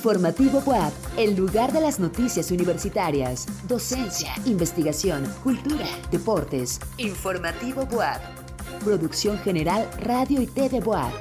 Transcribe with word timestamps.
Informativo 0.00 0.62
WAP, 0.64 0.94
el 1.18 1.36
lugar 1.36 1.72
de 1.72 1.80
las 1.82 2.00
noticias 2.00 2.50
universitarias, 2.50 3.46
docencia, 3.68 4.32
investigación, 4.46 5.30
cultura, 5.42 5.84
deportes. 6.10 6.80
Informativo 6.96 7.82
WAP. 7.82 8.18
Producción 8.82 9.36
General 9.40 9.86
Radio 10.00 10.40
y 10.40 10.46
TV 10.46 10.80
WAP. 10.80 11.12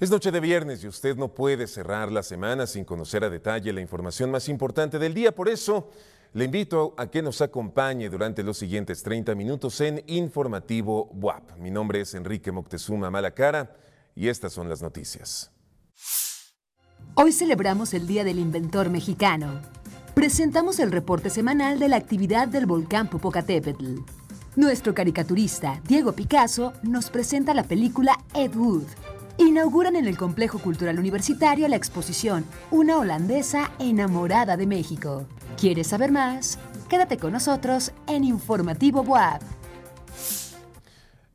Es 0.00 0.10
noche 0.10 0.32
de 0.32 0.40
viernes 0.40 0.82
y 0.82 0.88
usted 0.88 1.14
no 1.14 1.28
puede 1.28 1.68
cerrar 1.68 2.10
la 2.10 2.24
semana 2.24 2.66
sin 2.66 2.84
conocer 2.84 3.22
a 3.22 3.30
detalle 3.30 3.72
la 3.72 3.80
información 3.80 4.28
más 4.28 4.48
importante 4.48 4.98
del 4.98 5.14
día. 5.14 5.32
Por 5.32 5.48
eso, 5.48 5.88
le 6.32 6.44
invito 6.44 6.94
a 6.96 7.08
que 7.08 7.22
nos 7.22 7.40
acompañe 7.40 8.08
durante 8.08 8.42
los 8.42 8.56
siguientes 8.56 9.02
30 9.02 9.34
minutos 9.34 9.80
en 9.80 10.04
Informativo 10.06 11.10
WAP. 11.12 11.56
Mi 11.58 11.70
nombre 11.70 12.00
es 12.00 12.14
Enrique 12.14 12.52
Moctezuma 12.52 13.10
Malacara 13.10 13.74
y 14.14 14.28
estas 14.28 14.52
son 14.52 14.68
las 14.68 14.80
noticias. 14.80 15.50
Hoy 17.14 17.32
celebramos 17.32 17.94
el 17.94 18.06
Día 18.06 18.22
del 18.22 18.38
Inventor 18.38 18.90
Mexicano. 18.90 19.60
Presentamos 20.14 20.78
el 20.78 20.92
reporte 20.92 21.30
semanal 21.30 21.80
de 21.80 21.88
la 21.88 21.96
actividad 21.96 22.46
del 22.46 22.66
volcán 22.66 23.08
Popocatépetl. 23.08 23.96
Nuestro 24.54 24.94
caricaturista, 24.94 25.80
Diego 25.86 26.12
Picasso, 26.12 26.72
nos 26.82 27.10
presenta 27.10 27.54
la 27.54 27.64
película 27.64 28.16
Ed 28.34 28.54
Wood, 28.54 28.84
inauguran 29.38 29.96
en 29.96 30.06
el 30.06 30.16
Complejo 30.16 30.58
Cultural 30.58 30.98
Universitario 30.98 31.66
la 31.68 31.76
exposición 31.76 32.44
Una 32.70 32.98
holandesa 32.98 33.72
enamorada 33.78 34.56
de 34.56 34.66
México. 34.66 35.26
¿Quieres 35.60 35.88
saber 35.88 36.10
más? 36.10 36.58
Quédate 36.88 37.18
con 37.18 37.32
nosotros 37.32 37.92
en 38.08 38.24
Informativo 38.24 39.02
WAP. 39.02 39.42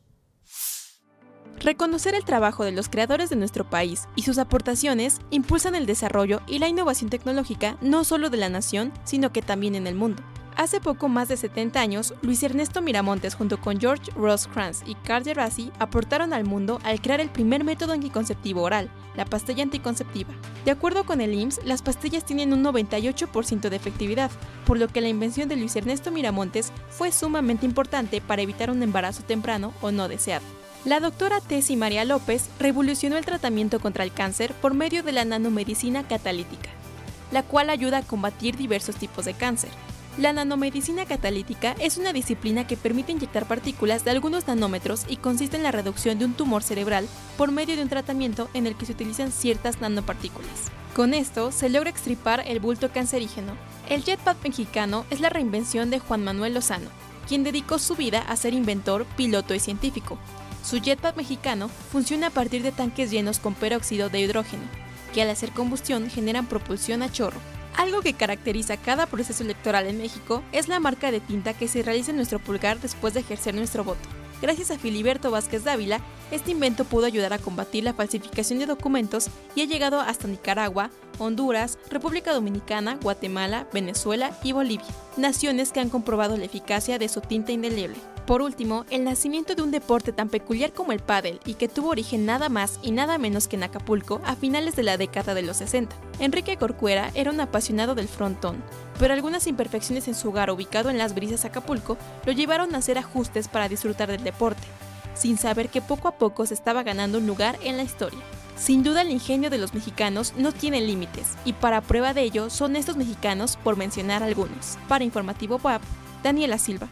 Reconocer 1.59 2.15
el 2.15 2.25
trabajo 2.25 2.63
de 2.63 2.71
los 2.71 2.89
creadores 2.89 3.29
de 3.29 3.35
nuestro 3.35 3.69
país 3.69 4.07
y 4.15 4.23
sus 4.23 4.37
aportaciones 4.39 5.19
impulsan 5.29 5.75
el 5.75 5.85
desarrollo 5.85 6.41
y 6.47 6.59
la 6.59 6.67
innovación 6.67 7.09
tecnológica 7.09 7.77
no 7.81 8.03
solo 8.03 8.29
de 8.29 8.37
la 8.37 8.49
nación, 8.49 8.91
sino 9.03 9.31
que 9.31 9.41
también 9.41 9.75
en 9.75 9.85
el 9.85 9.95
mundo. 9.95 10.23
Hace 10.57 10.81
poco 10.81 11.07
más 11.07 11.27
de 11.27 11.37
70 11.37 11.79
años, 11.79 12.13
Luis 12.21 12.43
Ernesto 12.43 12.81
Miramontes 12.81 13.35
junto 13.35 13.59
con 13.59 13.79
George 13.79 14.11
Rosecrans 14.15 14.83
y 14.85 14.95
Carl 14.95 15.23
Gerasi 15.23 15.71
aportaron 15.79 16.33
al 16.33 16.43
mundo 16.43 16.79
al 16.83 17.01
crear 17.01 17.19
el 17.19 17.29
primer 17.29 17.63
método 17.63 17.93
anticonceptivo 17.93 18.61
oral, 18.61 18.91
la 19.15 19.25
pastilla 19.25 19.63
anticonceptiva. 19.63 20.33
De 20.65 20.71
acuerdo 20.71 21.05
con 21.05 21.21
el 21.21 21.33
IMSS, 21.33 21.65
las 21.65 21.81
pastillas 21.81 22.25
tienen 22.25 22.53
un 22.53 22.63
98% 22.63 23.69
de 23.69 23.75
efectividad, 23.75 24.29
por 24.65 24.77
lo 24.77 24.87
que 24.87 25.01
la 25.01 25.09
invención 25.09 25.47
de 25.49 25.55
Luis 25.55 25.75
Ernesto 25.75 26.11
Miramontes 26.11 26.71
fue 26.89 27.11
sumamente 27.11 27.65
importante 27.65 28.21
para 28.21 28.41
evitar 28.41 28.69
un 28.69 28.83
embarazo 28.83 29.23
temprano 29.23 29.73
o 29.81 29.91
no 29.91 30.07
deseado. 30.07 30.60
La 30.83 30.99
doctora 30.99 31.41
Tessie 31.41 31.77
María 31.77 32.05
López 32.05 32.49
revolucionó 32.59 33.15
el 33.15 33.25
tratamiento 33.25 33.79
contra 33.79 34.03
el 34.03 34.11
cáncer 34.11 34.51
por 34.55 34.73
medio 34.73 35.03
de 35.03 35.11
la 35.11 35.25
nanomedicina 35.25 36.07
catalítica, 36.07 36.71
la 37.31 37.43
cual 37.43 37.69
ayuda 37.69 37.99
a 37.99 38.01
combatir 38.01 38.57
diversos 38.57 38.95
tipos 38.95 39.25
de 39.25 39.35
cáncer. 39.35 39.69
La 40.17 40.33
nanomedicina 40.33 41.05
catalítica 41.05 41.75
es 41.79 41.97
una 41.97 42.13
disciplina 42.13 42.65
que 42.65 42.77
permite 42.77 43.11
inyectar 43.11 43.45
partículas 43.45 44.03
de 44.03 44.09
algunos 44.09 44.47
nanómetros 44.47 45.05
y 45.07 45.17
consiste 45.17 45.55
en 45.55 45.61
la 45.61 45.71
reducción 45.71 46.17
de 46.17 46.25
un 46.25 46.33
tumor 46.33 46.63
cerebral 46.63 47.07
por 47.37 47.51
medio 47.51 47.75
de 47.75 47.83
un 47.83 47.89
tratamiento 47.89 48.49
en 48.55 48.65
el 48.65 48.75
que 48.75 48.87
se 48.87 48.93
utilizan 48.93 49.31
ciertas 49.31 49.81
nanopartículas. 49.81 50.71
Con 50.95 51.13
esto 51.13 51.51
se 51.51 51.69
logra 51.69 51.91
extirpar 51.91 52.43
el 52.47 52.59
bulto 52.59 52.91
cancerígeno. 52.91 53.53
El 53.87 54.03
jetpack 54.03 54.43
mexicano 54.43 55.05
es 55.11 55.19
la 55.19 55.29
reinvención 55.29 55.91
de 55.91 55.99
Juan 55.99 56.23
Manuel 56.23 56.55
Lozano, 56.55 56.89
quien 57.27 57.43
dedicó 57.43 57.77
su 57.77 57.95
vida 57.95 58.25
a 58.27 58.35
ser 58.35 58.55
inventor, 58.55 59.05
piloto 59.15 59.53
y 59.53 59.59
científico. 59.59 60.17
Su 60.63 60.79
jetpack 60.79 61.17
mexicano 61.17 61.69
funciona 61.91 62.27
a 62.27 62.31
partir 62.31 62.63
de 62.63 62.71
tanques 62.71 63.11
llenos 63.11 63.39
con 63.39 63.53
peróxido 63.53 64.09
de 64.09 64.19
hidrógeno, 64.19 64.63
que 65.13 65.21
al 65.21 65.29
hacer 65.29 65.51
combustión 65.51 66.09
generan 66.09 66.47
propulsión 66.47 67.01
a 67.01 67.11
chorro, 67.11 67.39
algo 67.75 68.01
que 68.01 68.13
caracteriza 68.13 68.77
cada 68.77 69.05
proceso 69.05 69.43
electoral 69.43 69.87
en 69.87 69.97
México 69.97 70.43
es 70.51 70.67
la 70.67 70.79
marca 70.79 71.11
de 71.11 71.19
tinta 71.19 71.53
que 71.53 71.67
se 71.67 71.83
realiza 71.83 72.11
en 72.11 72.17
nuestro 72.17 72.39
pulgar 72.39 72.79
después 72.79 73.13
de 73.13 73.21
ejercer 73.21 73.55
nuestro 73.55 73.83
voto. 73.83 74.07
Gracias 74.41 74.71
a 74.71 74.79
Filiberto 74.79 75.29
Vázquez 75.29 75.63
Dávila, 75.63 75.99
este 76.31 76.51
invento 76.51 76.83
pudo 76.83 77.05
ayudar 77.05 77.31
a 77.31 77.37
combatir 77.37 77.83
la 77.83 77.93
falsificación 77.93 78.57
de 78.57 78.65
documentos 78.65 79.27
y 79.55 79.61
ha 79.61 79.65
llegado 79.65 80.01
hasta 80.01 80.27
Nicaragua, 80.27 80.89
Honduras, 81.19 81.77
República 81.91 82.33
Dominicana, 82.33 82.97
Guatemala, 83.01 83.67
Venezuela 83.71 84.31
y 84.43 84.51
Bolivia, 84.51 84.87
naciones 85.15 85.71
que 85.71 85.79
han 85.79 85.89
comprobado 85.89 86.37
la 86.37 86.45
eficacia 86.45 86.97
de 86.97 87.07
su 87.07 87.21
tinta 87.21 87.51
indeleble. 87.51 87.97
Por 88.25 88.41
último, 88.41 88.85
el 88.89 89.03
nacimiento 89.03 89.55
de 89.55 89.63
un 89.63 89.71
deporte 89.71 90.13
tan 90.13 90.29
peculiar 90.29 90.73
como 90.73 90.91
el 90.91 90.99
pádel 90.99 91.39
y 91.45 91.55
que 91.55 91.67
tuvo 91.67 91.89
origen 91.89 92.25
nada 92.25 92.49
más 92.49 92.79
y 92.81 92.91
nada 92.91 93.17
menos 93.17 93.47
que 93.47 93.55
en 93.55 93.63
Acapulco 93.63 94.21
a 94.23 94.35
finales 94.35 94.75
de 94.75 94.83
la 94.83 94.97
década 94.97 95.33
de 95.33 95.41
los 95.41 95.57
60. 95.57 95.95
Enrique 96.19 96.57
Corcuera 96.57 97.11
era 97.15 97.31
un 97.31 97.39
apasionado 97.39 97.95
del 97.95 98.07
frontón, 98.07 98.63
pero 98.99 99.13
algunas 99.13 99.47
imperfecciones 99.47 100.07
en 100.07 100.15
su 100.15 100.29
hogar 100.29 100.51
ubicado 100.51 100.89
en 100.89 100.97
las 100.97 101.15
brisas 101.15 101.45
Acapulco 101.45 101.97
lo 102.25 102.31
llevaron 102.31 102.75
a 102.75 102.77
hacer 102.77 102.97
ajustes 102.97 103.47
para 103.47 103.67
disfrutar 103.67 104.09
del 104.09 104.23
deporte, 104.23 104.61
sin 105.15 105.37
saber 105.37 105.69
que 105.69 105.81
poco 105.81 106.07
a 106.07 106.15
poco 106.15 106.45
se 106.45 106.53
estaba 106.53 106.83
ganando 106.83 107.17
un 107.17 107.27
lugar 107.27 107.57
en 107.63 107.77
la 107.77 107.83
historia. 107.83 108.19
Sin 108.55 108.83
duda 108.83 109.01
el 109.01 109.09
ingenio 109.09 109.49
de 109.49 109.57
los 109.57 109.73
mexicanos 109.73 110.33
no 110.37 110.51
tiene 110.51 110.81
límites, 110.81 111.29
y 111.43 111.53
para 111.53 111.81
prueba 111.81 112.13
de 112.13 112.21
ello 112.21 112.51
son 112.51 112.75
estos 112.75 112.95
mexicanos 112.95 113.57
por 113.57 113.75
mencionar 113.75 114.21
algunos. 114.21 114.77
Para 114.87 115.03
Informativo 115.03 115.59
WAP, 115.63 115.81
Daniela 116.21 116.59
Silva. 116.59 116.87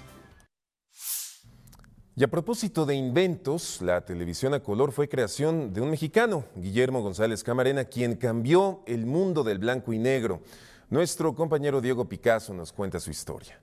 Y 2.19 2.23
a 2.25 2.27
propósito 2.27 2.85
de 2.85 2.95
inventos, 2.95 3.81
la 3.81 4.01
televisión 4.01 4.53
a 4.53 4.59
color 4.59 4.91
fue 4.91 5.07
creación 5.07 5.71
de 5.71 5.79
un 5.79 5.89
mexicano, 5.89 6.43
Guillermo 6.57 7.01
González 7.01 7.45
Camarena, 7.45 7.85
quien 7.85 8.15
cambió 8.15 8.83
el 8.87 9.05
mundo 9.05 9.41
del 9.45 9.57
blanco 9.57 9.93
y 9.93 9.99
negro. 9.99 10.41
Nuestro 10.89 11.33
compañero 11.33 11.79
Diego 11.79 12.09
Picasso 12.09 12.53
nos 12.53 12.73
cuenta 12.73 12.99
su 12.99 13.09
historia. 13.09 13.61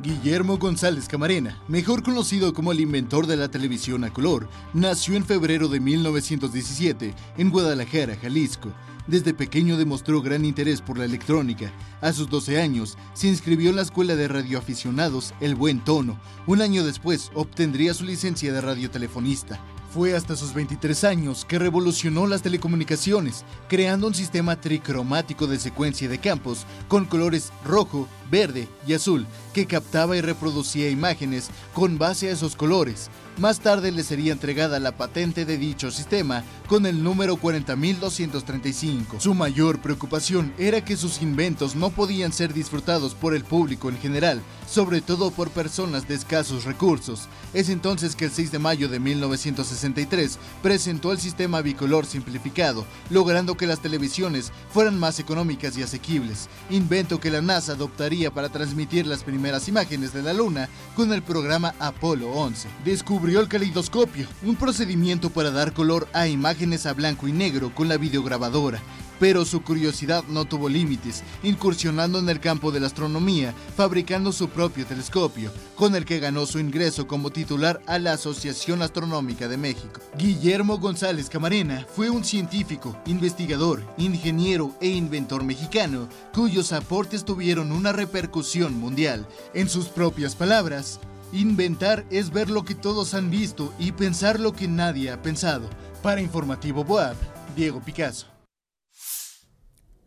Guillermo 0.00 0.56
González 0.56 1.06
Camarena, 1.06 1.62
mejor 1.68 2.02
conocido 2.02 2.54
como 2.54 2.72
el 2.72 2.80
inventor 2.80 3.26
de 3.26 3.36
la 3.36 3.50
televisión 3.50 4.04
a 4.04 4.10
color, 4.10 4.48
nació 4.72 5.16
en 5.16 5.26
febrero 5.26 5.68
de 5.68 5.80
1917 5.80 7.14
en 7.36 7.50
Guadalajara, 7.50 8.16
Jalisco. 8.16 8.72
Desde 9.08 9.32
pequeño 9.32 9.78
demostró 9.78 10.20
gran 10.20 10.44
interés 10.44 10.82
por 10.82 10.98
la 10.98 11.06
electrónica. 11.06 11.72
A 12.02 12.12
sus 12.12 12.28
12 12.28 12.60
años, 12.60 12.98
se 13.14 13.28
inscribió 13.28 13.70
en 13.70 13.76
la 13.76 13.82
Escuela 13.82 14.16
de 14.16 14.28
Radioaficionados 14.28 15.32
El 15.40 15.54
Buen 15.54 15.82
Tono. 15.82 16.20
Un 16.46 16.60
año 16.60 16.84
después, 16.84 17.30
obtendría 17.32 17.94
su 17.94 18.04
licencia 18.04 18.52
de 18.52 18.60
radiotelefonista. 18.60 19.58
Fue 19.94 20.14
hasta 20.14 20.36
sus 20.36 20.52
23 20.52 21.04
años 21.04 21.46
que 21.46 21.58
revolucionó 21.58 22.26
las 22.26 22.42
telecomunicaciones, 22.42 23.46
creando 23.70 24.06
un 24.08 24.14
sistema 24.14 24.60
tricromático 24.60 25.46
de 25.46 25.58
secuencia 25.58 26.06
de 26.10 26.18
campos 26.18 26.66
con 26.88 27.06
colores 27.06 27.50
rojo, 27.64 28.06
verde 28.30 28.68
y 28.86 28.92
azul, 28.92 29.26
que 29.54 29.64
captaba 29.64 30.18
y 30.18 30.20
reproducía 30.20 30.90
imágenes 30.90 31.48
con 31.72 31.96
base 31.96 32.28
a 32.28 32.32
esos 32.32 32.54
colores, 32.54 33.08
más 33.38 33.60
tarde 33.60 33.92
le 33.92 34.02
sería 34.02 34.32
entregada 34.32 34.80
la 34.80 34.92
patente 34.92 35.44
de 35.44 35.58
dicho 35.58 35.90
sistema 35.90 36.42
con 36.66 36.86
el 36.86 37.02
número 37.02 37.36
40235. 37.36 39.20
Su 39.20 39.34
mayor 39.34 39.80
preocupación 39.80 40.52
era 40.58 40.84
que 40.84 40.96
sus 40.96 41.22
inventos 41.22 41.76
no 41.76 41.90
podían 41.90 42.32
ser 42.32 42.52
disfrutados 42.52 43.14
por 43.14 43.34
el 43.34 43.44
público 43.44 43.88
en 43.88 43.98
general, 43.98 44.42
sobre 44.68 45.00
todo 45.00 45.30
por 45.30 45.50
personas 45.50 46.08
de 46.08 46.14
escasos 46.14 46.64
recursos. 46.64 47.28
Es 47.54 47.68
entonces 47.68 48.16
que 48.16 48.26
el 48.26 48.30
6 48.30 48.52
de 48.52 48.58
mayo 48.58 48.88
de 48.88 48.98
1963 48.98 50.38
presentó 50.62 51.12
el 51.12 51.18
sistema 51.18 51.62
bicolor 51.62 52.06
simplificado, 52.06 52.84
logrando 53.08 53.56
que 53.56 53.66
las 53.66 53.80
televisiones 53.80 54.52
fueran 54.72 54.98
más 54.98 55.18
económicas 55.20 55.78
y 55.78 55.82
asequibles, 55.82 56.48
invento 56.70 57.20
que 57.20 57.30
la 57.30 57.40
NASA 57.40 57.72
adoptaría 57.72 58.30
para 58.30 58.48
transmitir 58.48 59.06
las 59.06 59.22
primeras 59.22 59.68
imágenes 59.68 60.12
de 60.12 60.22
la 60.22 60.32
Luna 60.32 60.68
con 60.96 61.12
el 61.12 61.22
programa 61.22 61.74
Apolo 61.78 62.30
11. 62.32 62.68
Descubrió 62.84 63.27
el 63.36 63.48
caleidoscopio, 63.48 64.26
un 64.42 64.56
procedimiento 64.56 65.28
para 65.28 65.50
dar 65.50 65.74
color 65.74 66.08
a 66.14 66.28
imágenes 66.28 66.86
a 66.86 66.94
blanco 66.94 67.28
y 67.28 67.32
negro 67.32 67.74
con 67.74 67.88
la 67.88 67.98
videograbadora. 67.98 68.80
Pero 69.20 69.44
su 69.44 69.62
curiosidad 69.62 70.24
no 70.28 70.44
tuvo 70.44 70.68
límites, 70.68 71.24
incursionando 71.42 72.20
en 72.20 72.28
el 72.28 72.40
campo 72.40 72.70
de 72.70 72.80
la 72.80 72.86
astronomía, 72.86 73.52
fabricando 73.76 74.32
su 74.32 74.48
propio 74.48 74.86
telescopio, 74.86 75.52
con 75.74 75.96
el 75.96 76.04
que 76.04 76.20
ganó 76.20 76.46
su 76.46 76.60
ingreso 76.60 77.06
como 77.06 77.30
titular 77.30 77.80
a 77.86 77.98
la 77.98 78.12
Asociación 78.12 78.80
Astronómica 78.80 79.48
de 79.48 79.56
México. 79.56 80.00
Guillermo 80.16 80.78
González 80.78 81.28
Camarena 81.28 81.84
fue 81.94 82.10
un 82.10 82.24
científico, 82.24 82.96
investigador, 83.06 83.84
ingeniero 83.98 84.74
e 84.80 84.88
inventor 84.88 85.42
mexicano, 85.42 86.08
cuyos 86.32 86.72
aportes 86.72 87.24
tuvieron 87.24 87.72
una 87.72 87.92
repercusión 87.92 88.78
mundial. 88.78 89.26
En 89.52 89.68
sus 89.68 89.88
propias 89.88 90.36
palabras, 90.36 91.00
Inventar 91.32 92.06
es 92.10 92.32
ver 92.32 92.48
lo 92.48 92.64
que 92.64 92.74
todos 92.74 93.12
han 93.12 93.30
visto 93.30 93.74
y 93.78 93.92
pensar 93.92 94.40
lo 94.40 94.54
que 94.54 94.66
nadie 94.66 95.10
ha 95.10 95.20
pensado. 95.20 95.68
Para 96.02 96.22
Informativo 96.22 96.84
Boab, 96.84 97.16
Diego 97.54 97.80
Picasso. 97.80 98.26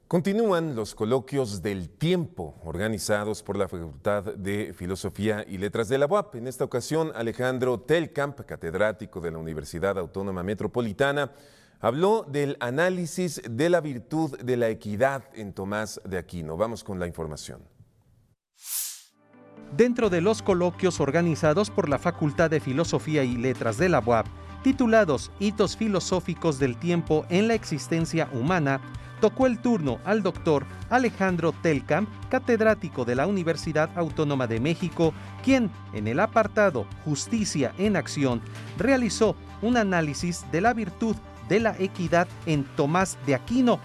Continúan 0.07 0.75
los 0.75 0.95
coloquios 0.95 1.61
del 1.61 1.89
tiempo 1.89 2.59
organizados 2.65 3.43
por 3.43 3.55
la 3.55 3.67
Facultad 3.67 4.23
de 4.23 4.73
Filosofía 4.73 5.45
y 5.47 5.57
Letras 5.57 5.87
de 5.89 5.99
la 5.99 6.07
UAP. 6.07 6.35
En 6.35 6.47
esta 6.47 6.65
ocasión, 6.65 7.11
Alejandro 7.15 7.79
Telkamp, 7.79 8.41
catedrático 8.41 9.21
de 9.21 9.31
la 9.31 9.37
Universidad 9.37 9.99
Autónoma 9.99 10.41
Metropolitana, 10.43 11.31
habló 11.79 12.25
del 12.27 12.57
análisis 12.59 13.41
de 13.47 13.69
la 13.69 13.79
virtud 13.79 14.37
de 14.39 14.57
la 14.57 14.69
equidad 14.69 15.23
en 15.33 15.53
Tomás 15.53 16.01
de 16.03 16.17
Aquino. 16.17 16.57
Vamos 16.57 16.83
con 16.83 16.99
la 16.99 17.07
información 17.07 17.70
dentro 19.75 20.09
de 20.09 20.21
los 20.21 20.41
coloquios 20.41 20.99
organizados 20.99 21.69
por 21.69 21.89
la 21.89 21.99
Facultad 21.99 22.49
de 22.49 22.59
Filosofía 22.59 23.23
y 23.23 23.37
Letras 23.37 23.77
de 23.77 23.89
la 23.89 23.99
UAP, 23.99 24.27
titulados 24.63 25.31
Hitos 25.39 25.75
filosóficos 25.75 26.59
del 26.59 26.77
tiempo 26.77 27.25
en 27.29 27.47
la 27.47 27.53
existencia 27.53 28.29
humana, 28.33 28.81
tocó 29.21 29.47
el 29.47 29.59
turno 29.59 29.99
al 30.03 30.23
doctor 30.23 30.65
Alejandro 30.89 31.53
Telkamp, 31.61 32.09
catedrático 32.29 33.05
de 33.05 33.15
la 33.15 33.27
Universidad 33.27 33.89
Autónoma 33.95 34.47
de 34.47 34.59
México, 34.59 35.13
quien, 35.43 35.69
en 35.93 36.07
el 36.07 36.19
apartado 36.19 36.85
Justicia 37.05 37.73
en 37.77 37.95
Acción, 37.95 38.41
realizó 38.77 39.35
un 39.61 39.77
análisis 39.77 40.45
de 40.51 40.61
la 40.61 40.73
virtud 40.73 41.15
de 41.47 41.59
la 41.59 41.75
equidad 41.79 42.27
en 42.45 42.63
Tomás 42.75 43.17
de 43.25 43.35
Aquino. 43.35 43.79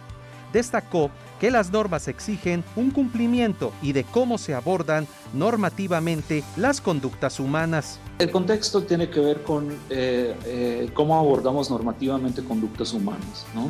Destacó 0.53 1.11
que 1.41 1.51
las 1.51 1.71
normas 1.71 2.09
exigen 2.09 2.65
un 2.77 2.91
cumplimiento 2.91 3.73
y 3.83 3.93
de 3.93 4.05
cómo 4.05 4.39
se 4.39 4.55
abordan 4.55 5.07
normativamente 5.33 6.43
las 6.57 6.81
conductas 6.81 7.41
humanas. 7.41 7.99
El 8.19 8.31
contexto 8.31 8.83
tiene 8.83 9.11
que 9.11 9.21
ver 9.21 9.43
con 9.43 9.71
eh, 9.91 10.35
eh, 10.45 10.91
cómo 10.95 11.19
abordamos 11.19 11.71
normativamente 11.71 12.43
conductas 12.43 12.93
humanas, 12.93 13.47
¿no? 13.55 13.69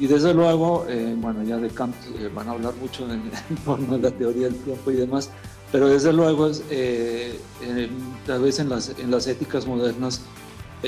Y 0.00 0.06
desde 0.06 0.34
luego, 0.34 0.86
eh, 0.88 1.14
bueno, 1.18 1.42
ya 1.42 1.58
de 1.58 1.68
Kant 1.68 1.94
van 2.34 2.48
a 2.48 2.52
hablar 2.52 2.74
mucho 2.80 3.10
en, 3.12 3.30
torno 3.64 3.94
a 3.94 3.98
la 3.98 4.10
teoría 4.10 4.44
del 4.44 4.56
tiempo 4.56 4.90
y 4.90 4.94
demás, 4.94 5.30
pero 5.70 5.88
desde 5.88 6.12
luego, 6.12 6.50
tal 8.26 8.42
vez 8.42 8.58
en 8.58 8.68
las, 8.68 8.90
en 8.98 9.10
las 9.10 9.26
éticas 9.26 9.66
modernas, 9.66 10.20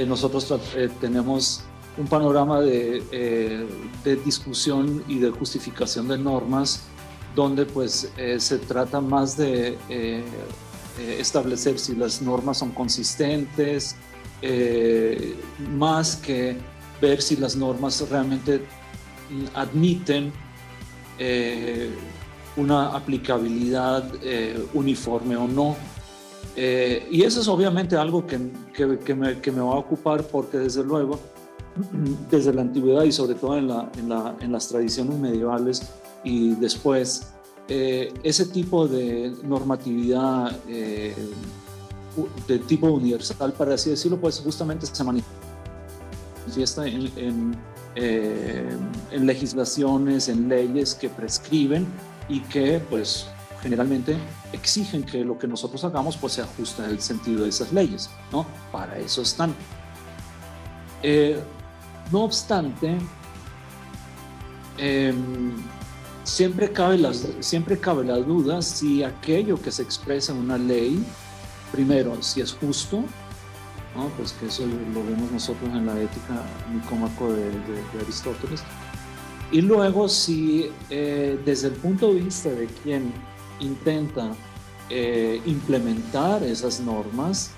nosotros 0.07 0.53
tenemos 1.01 1.65
un 1.97 2.07
panorama 2.07 2.61
de, 2.61 3.67
de, 4.03 4.17
discusión 4.17 5.05
y 5.07 5.19
de 5.19 5.31
justificación 5.31 6.09
de 6.09 6.19
normas 6.19 6.89
donde 7.35 7.67
pues 7.67 8.13
eh, 8.17 8.39
se 8.39 8.59
trata 8.59 9.01
más 9.01 9.37
de 9.37 9.77
eh, 9.89 10.25
eh, 10.99 11.17
establecer 11.19 11.79
si 11.79 11.95
las 11.97 12.23
normas 12.23 12.59
son 12.59 12.71
consistentes, 12.71 13.97
más 15.71 16.17
que 16.17 16.59
ver 17.01 17.23
si 17.23 17.35
las 17.37 17.57
normas 17.57 18.07
realmente 18.11 18.61
admiten 19.55 20.31
una 22.55 22.89
aplicabilidad 22.89 24.13
uniforme 24.75 25.35
o 25.37 25.49
no. 25.49 25.77
y 26.57 27.23
eso 27.23 27.41
es 27.41 27.49
obviamente 27.49 27.97
algo 27.97 28.27
que, 28.27 28.39
que, 28.75 28.85
me, 29.15 29.41
que, 29.41 29.51
me, 29.51 29.63
va 29.63 29.73
a 29.73 29.79
ocupar 29.79 30.25
porque 30.25 30.59
desde 30.59 30.85
luego, 30.85 31.19
desde 32.31 32.53
la 32.53 32.63
antigüedad 32.63 33.05
y 33.05 33.13
sobre 33.13 33.35
todo 33.35 33.57
en, 33.57 33.69
la, 33.69 33.91
en, 33.99 34.09
la, 34.09 34.37
en 34.41 34.53
las 34.53 34.69
tradiciones 34.69 35.19
medievales, 35.19 35.83
y 36.23 36.55
después 36.55 37.35
eh, 37.69 38.13
ese 38.23 38.47
tipo 38.47 38.87
de 38.87 39.35
normatividad 39.43 40.57
eh, 40.69 41.15
de 42.47 42.59
tipo 42.61 42.87
universal, 42.89 43.53
para 43.53 43.75
así 43.75 43.91
decirlo, 43.91 44.21
pues 44.21 44.41
justamente 44.41 44.87
se 44.87 45.05
manifiesta 45.05 46.87
en, 46.87 47.11
en, 47.17 47.57
eh, 47.97 48.77
en 49.11 49.27
legislaciones, 49.27 50.29
en 50.29 50.49
leyes 50.49 50.95
que 50.95 51.09
prescriben 51.09 51.87
y 52.29 52.41
que 52.41 52.81
pues 52.91 53.27
generalmente 53.63 54.17
exigen 54.53 55.03
que 55.03 55.25
lo 55.25 55.39
que 55.39 55.49
nosotros 55.49 55.83
hagamos 55.85 56.17
pues 56.19 56.35
se 56.35 56.43
ajuste 56.43 56.83
al 56.83 57.01
sentido 57.01 57.45
de 57.45 57.49
esas 57.49 57.73
leyes, 57.73 58.11
¿no? 58.31 58.47
Para 58.71 58.99
eso 58.99 59.23
están. 59.23 59.55
No 62.11 62.23
obstante, 62.23 62.97
em, 64.79 65.53
siempre 66.25 66.71
cabe, 66.71 66.99
siempre 67.41 67.79
cabe 67.79 68.05
la 68.05 68.17
duda 68.17 68.63
si 68.63 69.03
aquello 69.03 69.61
que 69.61 69.71
se 69.71 69.83
expresa 69.83 70.33
en 70.33 70.39
una 70.39 70.59
ley, 70.59 71.05
primero, 71.73 72.23
si 72.23 72.41
es 72.41 72.53
justo, 72.53 73.05
pues 74.17 74.33
que 74.33 74.47
eso 74.47 74.67
lo 74.67 75.05
vemos 75.05 75.31
nosotros 75.31 75.71
en 75.71 75.87
la 75.87 75.99
ética 76.01 76.43
nicómaco 76.73 77.33
de, 77.33 77.51
de, 77.51 78.01
Aristóteles, 78.01 78.63
y 79.53 79.61
luego 79.61 80.09
si 80.09 80.71
eh, 80.91 81.39
desde 81.45 81.69
el 81.69 81.75
punto 81.75 82.13
de 82.13 82.21
vista 82.21 82.49
de 82.49 82.67
quien 82.67 83.13
intenta 83.61 84.33
eh, 84.91 85.41
implementar 85.47 86.43
esas 86.43 86.81
normas, 86.81 87.53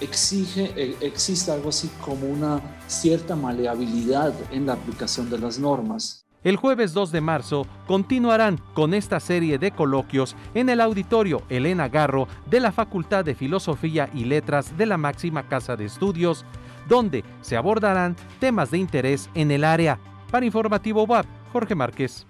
exige, 0.00 0.72
eh, 0.76 0.96
existe 1.00 1.50
algo 1.50 1.70
así 1.70 1.90
como 2.00 2.26
una 2.26 2.60
cierta 2.86 3.36
maleabilidad 3.36 4.34
en 4.50 4.66
la 4.66 4.74
aplicación 4.74 5.30
de 5.30 5.38
las 5.38 5.58
normas. 5.58 6.26
El 6.44 6.56
jueves 6.56 6.92
2 6.92 7.10
de 7.10 7.20
marzo 7.20 7.66
continuarán 7.88 8.60
con 8.74 8.94
esta 8.94 9.18
serie 9.18 9.58
de 9.58 9.72
coloquios 9.72 10.36
en 10.54 10.68
el 10.68 10.80
auditorio 10.80 11.42
Elena 11.48 11.88
Garro 11.88 12.28
de 12.48 12.60
la 12.60 12.70
Facultad 12.70 13.24
de 13.24 13.34
Filosofía 13.34 14.08
y 14.14 14.26
Letras 14.26 14.78
de 14.78 14.86
la 14.86 14.96
máxima 14.96 15.48
casa 15.48 15.74
de 15.74 15.86
estudios, 15.86 16.44
donde 16.88 17.24
se 17.40 17.56
abordarán 17.56 18.14
temas 18.38 18.70
de 18.70 18.78
interés 18.78 19.28
en 19.34 19.50
el 19.50 19.64
área. 19.64 19.98
Para 20.30 20.46
Informativo 20.46 21.02
WAP, 21.02 21.26
Jorge 21.52 21.74
Márquez. 21.74 22.26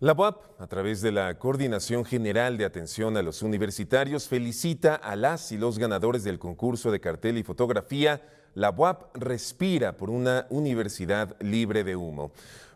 La 0.00 0.12
UAP, 0.12 0.60
a 0.60 0.68
través 0.68 1.00
de 1.00 1.10
la 1.10 1.36
Coordinación 1.40 2.04
General 2.04 2.56
de 2.56 2.64
Atención 2.64 3.16
a 3.16 3.22
los 3.22 3.42
Universitarios, 3.42 4.28
felicita 4.28 4.94
a 4.94 5.16
las 5.16 5.50
y 5.50 5.58
los 5.58 5.76
ganadores 5.76 6.22
del 6.22 6.38
concurso 6.38 6.92
de 6.92 7.00
cartel 7.00 7.36
y 7.36 7.42
fotografía 7.42 8.22
la 8.54 8.70
UAP 8.70 9.16
respira 9.16 9.96
por 9.96 10.10
una 10.10 10.46
universidad 10.50 11.34
libre 11.40 11.82
de 11.82 11.96
humo. 11.96 12.30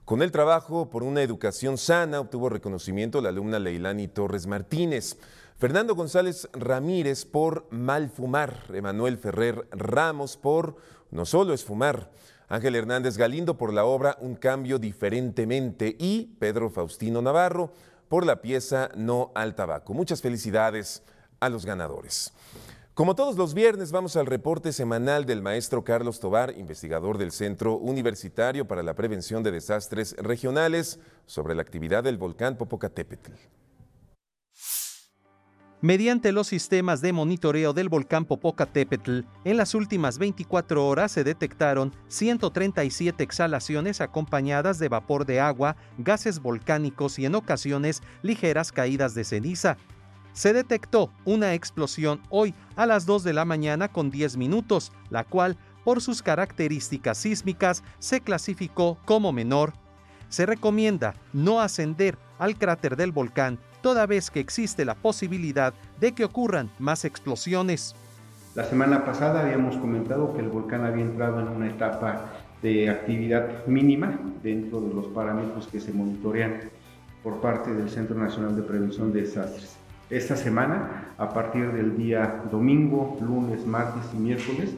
Con 0.04 0.20
el 0.20 0.32
trabajo 0.32 0.90
por 0.90 1.04
una 1.04 1.22
educación 1.22 1.78
sana 1.78 2.18
obtuvo 2.18 2.48
reconocimiento 2.48 3.20
la 3.20 3.28
alumna 3.28 3.60
Leilani 3.60 4.08
Torres 4.08 4.48
Martínez. 4.48 5.16
Fernando 5.58 5.94
González 5.94 6.48
Ramírez 6.52 7.24
por 7.24 7.68
Mal 7.70 8.10
Fumar, 8.10 8.64
Emanuel 8.74 9.16
Ferrer 9.16 9.68
Ramos 9.70 10.36
por 10.36 10.74
No 11.12 11.24
solo 11.24 11.54
es 11.54 11.64
fumar, 11.64 12.10
Ángel 12.52 12.76
Hernández 12.76 13.16
Galindo 13.16 13.56
por 13.56 13.72
la 13.72 13.86
obra 13.86 14.18
Un 14.20 14.34
cambio 14.34 14.78
diferentemente 14.78 15.96
y 15.98 16.36
Pedro 16.38 16.68
Faustino 16.68 17.22
Navarro 17.22 17.72
por 18.08 18.26
la 18.26 18.42
pieza 18.42 18.90
No 18.94 19.32
al 19.34 19.54
tabaco. 19.54 19.94
Muchas 19.94 20.20
felicidades 20.20 21.02
a 21.40 21.48
los 21.48 21.64
ganadores. 21.64 22.34
Como 22.92 23.14
todos 23.14 23.38
los 23.38 23.54
viernes, 23.54 23.90
vamos 23.90 24.16
al 24.16 24.26
reporte 24.26 24.74
semanal 24.74 25.24
del 25.24 25.40
maestro 25.40 25.82
Carlos 25.82 26.20
Tobar, 26.20 26.52
investigador 26.58 27.16
del 27.16 27.32
Centro 27.32 27.76
Universitario 27.76 28.68
para 28.68 28.82
la 28.82 28.92
Prevención 28.92 29.42
de 29.42 29.50
Desastres 29.50 30.14
Regionales, 30.18 31.00
sobre 31.24 31.54
la 31.54 31.62
actividad 31.62 32.04
del 32.04 32.18
volcán 32.18 32.58
Popocatépetl. 32.58 33.32
Mediante 35.82 36.30
los 36.30 36.46
sistemas 36.46 37.00
de 37.00 37.12
monitoreo 37.12 37.72
del 37.72 37.88
volcán 37.88 38.24
Popocatépetl, 38.24 39.22
en 39.44 39.56
las 39.56 39.74
últimas 39.74 40.16
24 40.18 40.86
horas 40.86 41.10
se 41.10 41.24
detectaron 41.24 41.92
137 42.06 43.24
exhalaciones 43.24 44.00
acompañadas 44.00 44.78
de 44.78 44.88
vapor 44.88 45.26
de 45.26 45.40
agua, 45.40 45.74
gases 45.98 46.38
volcánicos 46.38 47.18
y 47.18 47.26
en 47.26 47.34
ocasiones 47.34 48.00
ligeras 48.22 48.70
caídas 48.70 49.16
de 49.16 49.24
ceniza 49.24 49.76
se 50.32 50.52
detectó 50.52 51.10
una 51.24 51.54
explosión 51.54 52.22
hoy 52.30 52.54
a 52.76 52.86
las 52.86 53.04
2 53.04 53.24
de 53.24 53.32
la 53.32 53.44
mañana 53.44 53.88
con 53.88 54.10
10 54.10 54.36
minutos, 54.36 54.92
la 55.10 55.24
cual, 55.24 55.58
por 55.84 56.00
sus 56.00 56.22
características 56.22 57.18
sísmicas, 57.18 57.82
se 57.98 58.20
clasificó 58.20 58.98
como 59.04 59.32
menor. 59.32 59.72
Se 60.28 60.46
recomienda 60.46 61.14
no 61.32 61.60
ascender 61.60 62.16
al 62.38 62.56
cráter 62.56 62.96
del 62.96 63.12
volcán 63.12 63.58
toda 63.82 64.06
vez 64.06 64.30
que 64.30 64.40
existe 64.40 64.84
la 64.84 64.94
posibilidad 64.94 65.74
de 66.00 66.12
que 66.12 66.24
ocurran 66.24 66.70
más 66.78 67.04
explosiones. 67.04 67.94
La 68.54 68.64
semana 68.64 69.04
pasada 69.04 69.40
habíamos 69.40 69.76
comentado 69.76 70.34
que 70.34 70.40
el 70.40 70.48
volcán 70.48 70.84
había 70.84 71.04
entrado 71.04 71.40
en 71.40 71.48
una 71.48 71.68
etapa 71.68 72.26
de 72.62 72.88
actividad 72.88 73.66
mínima 73.66 74.18
dentro 74.42 74.80
de 74.80 74.94
los 74.94 75.06
parámetros 75.06 75.66
que 75.66 75.80
se 75.80 75.92
monitorean 75.92 76.60
por 77.22 77.40
parte 77.40 77.72
del 77.72 77.90
Centro 77.90 78.16
Nacional 78.16 78.56
de 78.56 78.62
Prevención 78.62 79.12
de 79.12 79.22
Desastres. 79.22 79.76
Esta 80.10 80.36
semana, 80.36 81.14
a 81.16 81.32
partir 81.32 81.72
del 81.72 81.96
día 81.96 82.42
domingo, 82.50 83.18
lunes, 83.22 83.66
martes 83.66 84.04
y 84.12 84.18
miércoles, 84.18 84.70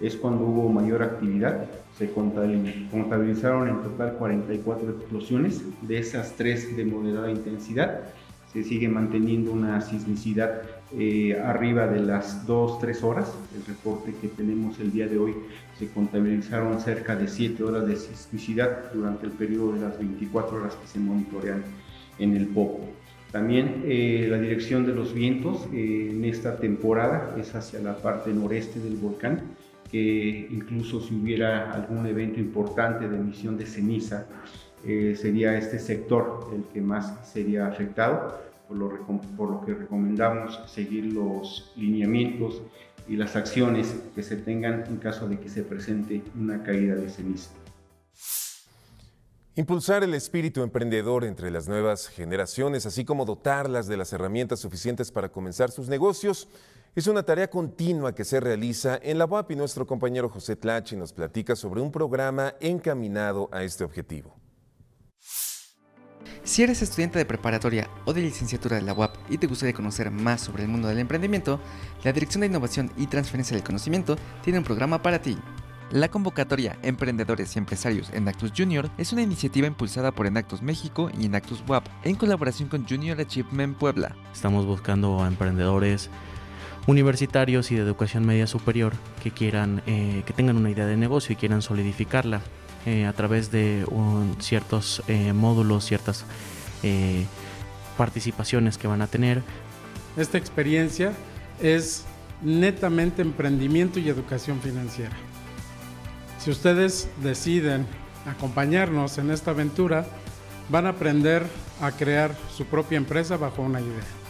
es 0.00 0.16
cuando 0.16 0.44
hubo 0.44 0.68
mayor 0.68 1.02
actividad. 1.02 1.64
Se 1.96 2.10
contabilizaron 2.10 3.68
en 3.68 3.82
total 3.82 4.14
44 4.18 4.90
explosiones, 4.90 5.62
de 5.82 5.98
esas 5.98 6.32
tres 6.32 6.76
de 6.76 6.84
moderada 6.84 7.30
intensidad. 7.30 8.00
Se 8.52 8.62
sigue 8.62 8.88
manteniendo 8.88 9.52
una 9.52 9.80
sismicidad 9.80 10.62
eh, 10.98 11.40
arriba 11.42 11.86
de 11.86 12.00
las 12.00 12.46
2-3 12.46 13.02
horas. 13.02 13.32
El 13.56 13.64
reporte 13.64 14.14
que 14.20 14.28
tenemos 14.28 14.78
el 14.78 14.92
día 14.92 15.06
de 15.06 15.18
hoy 15.18 15.34
se 15.78 15.88
contabilizaron 15.88 16.78
cerca 16.80 17.16
de 17.16 17.28
7 17.28 17.62
horas 17.62 17.86
de 17.86 17.96
sismicidad 17.96 18.92
durante 18.92 19.26
el 19.26 19.32
periodo 19.32 19.72
de 19.72 19.80
las 19.80 19.98
24 19.98 20.58
horas 20.58 20.74
que 20.74 20.86
se 20.86 20.98
monitorean 20.98 21.62
en 22.18 22.36
el 22.36 22.46
Popo. 22.48 22.88
También 23.32 23.82
eh, 23.86 24.28
la 24.30 24.38
dirección 24.38 24.84
de 24.84 24.94
los 24.94 25.14
vientos 25.14 25.66
eh, 25.72 26.10
en 26.10 26.22
esta 26.26 26.58
temporada 26.58 27.34
es 27.38 27.54
hacia 27.54 27.80
la 27.80 27.96
parte 27.96 28.30
noreste 28.30 28.78
del 28.78 28.96
volcán, 28.96 29.40
que 29.90 30.48
incluso 30.50 31.00
si 31.00 31.14
hubiera 31.14 31.72
algún 31.72 32.06
evento 32.06 32.38
importante 32.38 33.08
de 33.08 33.16
emisión 33.16 33.56
de 33.56 33.64
ceniza, 33.64 34.26
eh, 34.84 35.16
sería 35.20 35.56
este 35.56 35.78
sector 35.78 36.50
el 36.54 36.64
que 36.72 36.80
más 36.80 37.28
sería 37.28 37.66
afectado, 37.66 38.40
por 38.68 38.76
lo, 38.76 39.06
por 39.36 39.50
lo 39.50 39.64
que 39.64 39.74
recomendamos 39.74 40.60
seguir 40.66 41.12
los 41.12 41.72
lineamientos 41.76 42.62
y 43.08 43.16
las 43.16 43.36
acciones 43.36 43.94
que 44.14 44.22
se 44.22 44.36
tengan 44.36 44.84
en 44.86 44.96
caso 44.96 45.28
de 45.28 45.38
que 45.38 45.48
se 45.48 45.62
presente 45.62 46.22
una 46.38 46.62
caída 46.62 46.94
de 46.94 47.08
ceniza. 47.08 47.50
Impulsar 49.54 50.02
el 50.02 50.14
espíritu 50.14 50.62
emprendedor 50.62 51.24
entre 51.24 51.50
las 51.50 51.68
nuevas 51.68 52.08
generaciones, 52.08 52.86
así 52.86 53.04
como 53.04 53.26
dotarlas 53.26 53.86
de 53.86 53.98
las 53.98 54.12
herramientas 54.14 54.60
suficientes 54.60 55.12
para 55.12 55.28
comenzar 55.28 55.70
sus 55.70 55.88
negocios, 55.88 56.48
es 56.94 57.06
una 57.06 57.22
tarea 57.22 57.50
continua 57.50 58.14
que 58.14 58.24
se 58.24 58.40
realiza 58.40 58.98
en 59.02 59.18
la 59.18 59.26
UAP 59.26 59.50
y 59.50 59.56
nuestro 59.56 59.86
compañero 59.86 60.30
José 60.30 60.56
Tlachi 60.56 60.96
nos 60.96 61.12
platica 61.12 61.54
sobre 61.54 61.82
un 61.82 61.92
programa 61.92 62.54
encaminado 62.60 63.50
a 63.52 63.62
este 63.62 63.84
objetivo. 63.84 64.41
Si 66.44 66.64
eres 66.64 66.82
estudiante 66.82 67.20
de 67.20 67.24
preparatoria 67.24 67.88
o 68.04 68.12
de 68.12 68.20
licenciatura 68.20 68.74
de 68.74 68.82
la 68.82 68.94
UAP 68.94 69.14
y 69.30 69.38
te 69.38 69.46
gustaría 69.46 69.74
conocer 69.74 70.10
más 70.10 70.40
sobre 70.40 70.64
el 70.64 70.68
mundo 70.68 70.88
del 70.88 70.98
emprendimiento, 70.98 71.60
la 72.02 72.12
Dirección 72.12 72.40
de 72.40 72.48
Innovación 72.48 72.90
y 72.96 73.06
Transferencia 73.06 73.56
del 73.56 73.64
Conocimiento 73.64 74.16
tiene 74.42 74.58
un 74.58 74.64
programa 74.64 75.00
para 75.00 75.22
ti. 75.22 75.38
La 75.92 76.08
convocatoria 76.08 76.76
Emprendedores 76.82 77.54
y 77.54 77.60
Empresarios 77.60 78.10
Enactus 78.12 78.52
Junior 78.56 78.90
es 78.98 79.12
una 79.12 79.22
iniciativa 79.22 79.68
impulsada 79.68 80.10
por 80.10 80.26
Enactus 80.26 80.62
México 80.62 81.10
y 81.16 81.26
Enactus 81.26 81.62
WAP 81.68 81.86
en 82.02 82.16
colaboración 82.16 82.68
con 82.68 82.88
Junior 82.88 83.20
Achievement 83.20 83.76
Puebla. 83.78 84.16
Estamos 84.32 84.66
buscando 84.66 85.22
a 85.22 85.28
emprendedores 85.28 86.10
universitarios 86.88 87.70
y 87.70 87.76
de 87.76 87.82
educación 87.82 88.26
media 88.26 88.48
superior 88.48 88.94
que 89.22 89.30
quieran, 89.30 89.80
eh, 89.86 90.24
que 90.26 90.32
tengan 90.32 90.56
una 90.56 90.70
idea 90.70 90.86
de 90.86 90.96
negocio 90.96 91.34
y 91.34 91.36
quieran 91.36 91.62
solidificarla 91.62 92.40
eh, 92.86 93.06
a 93.06 93.12
través 93.12 93.50
de 93.50 93.84
ciertos 94.40 95.02
eh, 95.08 95.32
módulos, 95.32 95.84
ciertas 95.84 96.24
participaciones 97.96 98.76
que 98.76 98.88
van 98.88 99.02
a 99.02 99.06
tener. 99.06 99.42
Esta 100.16 100.36
experiencia 100.36 101.12
es 101.60 102.04
netamente 102.42 103.22
emprendimiento 103.22 104.00
y 104.00 104.08
educación 104.08 104.60
financiera. 104.60 105.14
Si 106.38 106.50
ustedes 106.50 107.08
deciden 107.22 107.86
acompañarnos 108.26 109.18
en 109.18 109.30
esta 109.30 109.52
aventura, 109.52 110.06
van 110.68 110.86
a 110.86 110.90
aprender 110.90 111.46
a 111.80 111.92
crear 111.92 112.34
su 112.56 112.64
propia 112.66 112.96
empresa 112.96 113.36
bajo 113.36 113.62
una 113.62 113.80
idea. 113.80 114.22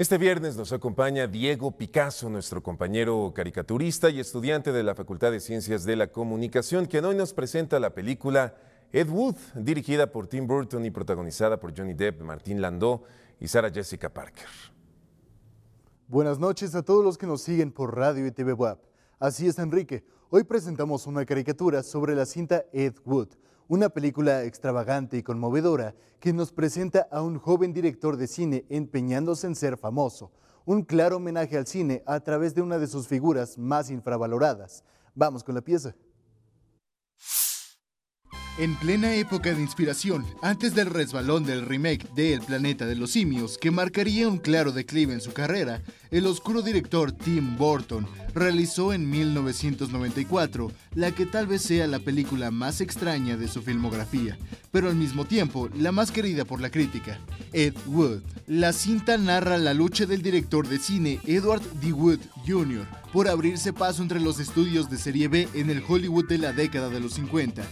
Este 0.00 0.16
viernes 0.16 0.56
nos 0.56 0.72
acompaña 0.72 1.26
Diego 1.26 1.72
Picasso, 1.72 2.30
nuestro 2.30 2.62
compañero 2.62 3.34
caricaturista 3.34 4.08
y 4.08 4.18
estudiante 4.18 4.72
de 4.72 4.82
la 4.82 4.94
Facultad 4.94 5.30
de 5.30 5.40
Ciencias 5.40 5.84
de 5.84 5.94
la 5.94 6.06
Comunicación, 6.06 6.86
quien 6.86 7.04
hoy 7.04 7.14
nos 7.14 7.34
presenta 7.34 7.78
la 7.78 7.90
película 7.92 8.54
Ed 8.94 9.10
Wood, 9.10 9.36
dirigida 9.56 10.10
por 10.10 10.26
Tim 10.26 10.46
Burton 10.46 10.86
y 10.86 10.90
protagonizada 10.90 11.60
por 11.60 11.76
Johnny 11.76 11.92
Depp, 11.92 12.22
Martín 12.22 12.62
Landau 12.62 13.02
y 13.38 13.48
Sarah 13.48 13.70
Jessica 13.70 14.08
Parker. 14.08 14.46
Buenas 16.08 16.38
noches 16.38 16.74
a 16.74 16.82
todos 16.82 17.04
los 17.04 17.18
que 17.18 17.26
nos 17.26 17.42
siguen 17.42 17.70
por 17.70 17.94
Radio 17.94 18.26
y 18.26 18.30
TV 18.30 18.54
Web. 18.54 18.78
Así 19.18 19.48
es, 19.48 19.58
Enrique. 19.58 20.02
Hoy 20.30 20.44
presentamos 20.44 21.06
una 21.06 21.26
caricatura 21.26 21.82
sobre 21.82 22.14
la 22.14 22.24
cinta 22.24 22.64
Ed 22.72 22.94
Wood, 23.04 23.28
una 23.70 23.88
película 23.88 24.42
extravagante 24.42 25.16
y 25.16 25.22
conmovedora 25.22 25.94
que 26.18 26.32
nos 26.32 26.50
presenta 26.50 27.06
a 27.12 27.22
un 27.22 27.38
joven 27.38 27.72
director 27.72 28.16
de 28.16 28.26
cine 28.26 28.64
empeñándose 28.68 29.46
en 29.46 29.54
ser 29.54 29.76
famoso, 29.76 30.32
un 30.64 30.82
claro 30.82 31.18
homenaje 31.18 31.56
al 31.56 31.68
cine 31.68 32.02
a 32.04 32.18
través 32.18 32.52
de 32.52 32.62
una 32.62 32.80
de 32.80 32.88
sus 32.88 33.06
figuras 33.06 33.56
más 33.58 33.88
infravaloradas. 33.88 34.82
Vamos 35.14 35.44
con 35.44 35.54
la 35.54 35.60
pieza. 35.60 35.94
En 38.58 38.74
plena 38.76 39.14
época 39.14 39.54
de 39.54 39.62
inspiración, 39.62 40.26
antes 40.42 40.74
del 40.74 40.86
resbalón 40.86 41.44
del 41.44 41.64
remake 41.64 42.06
de 42.14 42.34
El 42.34 42.42
planeta 42.42 42.84
de 42.84 42.96
los 42.96 43.12
simios, 43.12 43.56
que 43.56 43.70
marcaría 43.70 44.28
un 44.28 44.38
claro 44.38 44.72
declive 44.72 45.14
en 45.14 45.20
su 45.20 45.32
carrera, 45.32 45.82
el 46.10 46.26
oscuro 46.26 46.60
director 46.60 47.12
Tim 47.12 47.56
Burton 47.56 48.06
realizó 48.34 48.92
en 48.92 49.08
1994 49.08 50.72
la 50.94 51.12
que 51.12 51.26
tal 51.26 51.46
vez 51.46 51.62
sea 51.62 51.86
la 51.86 52.00
película 52.00 52.50
más 52.50 52.80
extraña 52.80 53.36
de 53.36 53.48
su 53.48 53.62
filmografía, 53.62 54.36
pero 54.70 54.88
al 54.88 54.96
mismo 54.96 55.24
tiempo 55.24 55.70
la 55.74 55.92
más 55.92 56.10
querida 56.10 56.44
por 56.44 56.60
la 56.60 56.70
crítica, 56.70 57.18
Ed 57.52 57.74
Wood. 57.86 58.20
La 58.46 58.72
cinta 58.72 59.16
narra 59.16 59.56
la 59.56 59.72
lucha 59.72 60.06
del 60.06 60.22
director 60.22 60.68
de 60.68 60.78
cine 60.78 61.20
Edward 61.24 61.62
D. 61.80 61.92
Wood 61.92 62.20
Jr. 62.46 62.86
por 63.12 63.28
abrirse 63.28 63.72
paso 63.72 64.02
entre 64.02 64.20
los 64.20 64.38
estudios 64.38 64.90
de 64.90 64.98
serie 64.98 65.28
B 65.28 65.48
en 65.54 65.70
el 65.70 65.82
Hollywood 65.86 66.28
de 66.28 66.38
la 66.38 66.52
década 66.52 66.90
de 66.90 67.00
los 67.00 67.14
50 67.14 67.62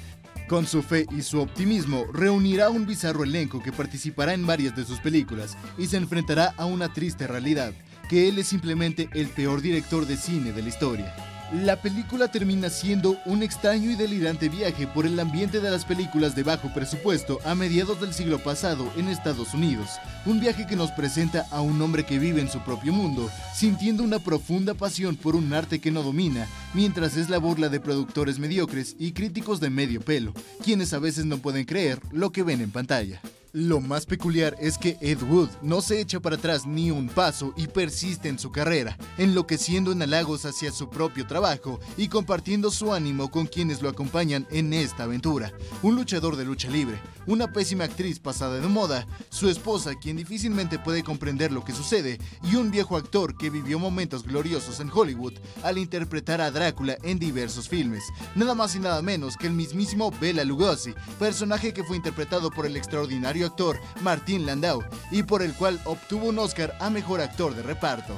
con 0.48 0.66
su 0.66 0.82
fe 0.82 1.06
y 1.16 1.22
su 1.22 1.40
optimismo, 1.40 2.06
reunirá 2.12 2.70
un 2.70 2.86
bizarro 2.86 3.22
elenco 3.22 3.62
que 3.62 3.70
participará 3.70 4.34
en 4.34 4.46
varias 4.46 4.74
de 4.74 4.84
sus 4.84 4.98
películas 4.98 5.56
y 5.76 5.86
se 5.86 5.98
enfrentará 5.98 6.54
a 6.56 6.64
una 6.64 6.92
triste 6.92 7.26
realidad, 7.26 7.72
que 8.08 8.28
él 8.28 8.38
es 8.38 8.48
simplemente 8.48 9.08
el 9.12 9.28
peor 9.28 9.60
director 9.60 10.06
de 10.06 10.16
cine 10.16 10.52
de 10.52 10.62
la 10.62 10.68
historia. 10.68 11.38
La 11.52 11.76
película 11.76 12.28
termina 12.28 12.68
siendo 12.68 13.16
un 13.24 13.42
extraño 13.42 13.90
y 13.90 13.94
delirante 13.94 14.50
viaje 14.50 14.86
por 14.86 15.06
el 15.06 15.18
ambiente 15.18 15.60
de 15.60 15.70
las 15.70 15.86
películas 15.86 16.36
de 16.36 16.42
bajo 16.42 16.70
presupuesto 16.74 17.38
a 17.42 17.54
mediados 17.54 18.02
del 18.02 18.12
siglo 18.12 18.38
pasado 18.38 18.92
en 18.98 19.08
Estados 19.08 19.54
Unidos. 19.54 19.88
Un 20.26 20.40
viaje 20.40 20.66
que 20.66 20.76
nos 20.76 20.90
presenta 20.90 21.46
a 21.50 21.62
un 21.62 21.80
hombre 21.80 22.04
que 22.04 22.18
vive 22.18 22.42
en 22.42 22.50
su 22.50 22.60
propio 22.60 22.92
mundo, 22.92 23.30
sintiendo 23.54 24.02
una 24.02 24.18
profunda 24.18 24.74
pasión 24.74 25.16
por 25.16 25.36
un 25.36 25.50
arte 25.54 25.78
que 25.78 25.90
no 25.90 26.02
domina, 26.02 26.46
mientras 26.74 27.16
es 27.16 27.30
la 27.30 27.38
burla 27.38 27.70
de 27.70 27.80
productores 27.80 28.38
mediocres 28.38 28.94
y 28.98 29.12
críticos 29.12 29.58
de 29.58 29.70
medio 29.70 30.02
pelo, 30.02 30.34
quienes 30.62 30.92
a 30.92 30.98
veces 30.98 31.24
no 31.24 31.38
pueden 31.38 31.64
creer 31.64 31.98
lo 32.12 32.30
que 32.30 32.42
ven 32.42 32.60
en 32.60 32.70
pantalla. 32.70 33.22
Lo 33.60 33.80
más 33.80 34.06
peculiar 34.06 34.54
es 34.60 34.78
que 34.78 34.96
Ed 35.00 35.20
Wood 35.20 35.48
no 35.62 35.82
se 35.82 36.00
echa 36.00 36.20
para 36.20 36.36
atrás 36.36 36.64
ni 36.64 36.92
un 36.92 37.08
paso 37.08 37.52
y 37.56 37.66
persiste 37.66 38.28
en 38.28 38.38
su 38.38 38.52
carrera, 38.52 38.96
enloqueciendo 39.16 39.90
en 39.90 40.00
halagos 40.00 40.44
hacia 40.44 40.70
su 40.70 40.88
propio 40.88 41.26
trabajo 41.26 41.80
y 41.96 42.06
compartiendo 42.06 42.70
su 42.70 42.92
ánimo 42.92 43.32
con 43.32 43.46
quienes 43.46 43.82
lo 43.82 43.88
acompañan 43.88 44.46
en 44.52 44.72
esta 44.72 45.02
aventura. 45.02 45.52
Un 45.82 45.96
luchador 45.96 46.36
de 46.36 46.44
lucha 46.44 46.70
libre, 46.70 47.00
una 47.26 47.52
pésima 47.52 47.82
actriz 47.82 48.20
pasada 48.20 48.60
de 48.60 48.68
moda, 48.68 49.08
su 49.28 49.48
esposa 49.48 49.96
quien 49.96 50.16
difícilmente 50.16 50.78
puede 50.78 51.02
comprender 51.02 51.50
lo 51.50 51.64
que 51.64 51.72
sucede 51.72 52.20
y 52.44 52.54
un 52.54 52.70
viejo 52.70 52.96
actor 52.96 53.36
que 53.36 53.50
vivió 53.50 53.80
momentos 53.80 54.22
gloriosos 54.22 54.78
en 54.78 54.88
Hollywood 54.88 55.32
al 55.64 55.78
interpretar 55.78 56.40
a 56.40 56.52
Drácula 56.52 56.96
en 57.02 57.18
diversos 57.18 57.68
filmes. 57.68 58.04
Nada 58.36 58.54
más 58.54 58.76
y 58.76 58.78
nada 58.78 59.02
menos 59.02 59.36
que 59.36 59.48
el 59.48 59.52
mismísimo 59.52 60.12
Bela 60.20 60.44
Lugosi, 60.44 60.94
personaje 61.18 61.72
que 61.72 61.82
fue 61.82 61.96
interpretado 61.96 62.52
por 62.52 62.64
el 62.64 62.76
extraordinario 62.76 63.47
actor 63.48 63.80
Martin 64.00 64.46
Landau 64.46 64.82
y 65.10 65.24
por 65.24 65.42
el 65.42 65.52
cual 65.54 65.80
obtuvo 65.84 66.28
un 66.28 66.38
Oscar 66.38 66.76
a 66.80 66.88
Mejor 66.88 67.20
Actor 67.20 67.54
de 67.54 67.62
Reparto. 67.62 68.14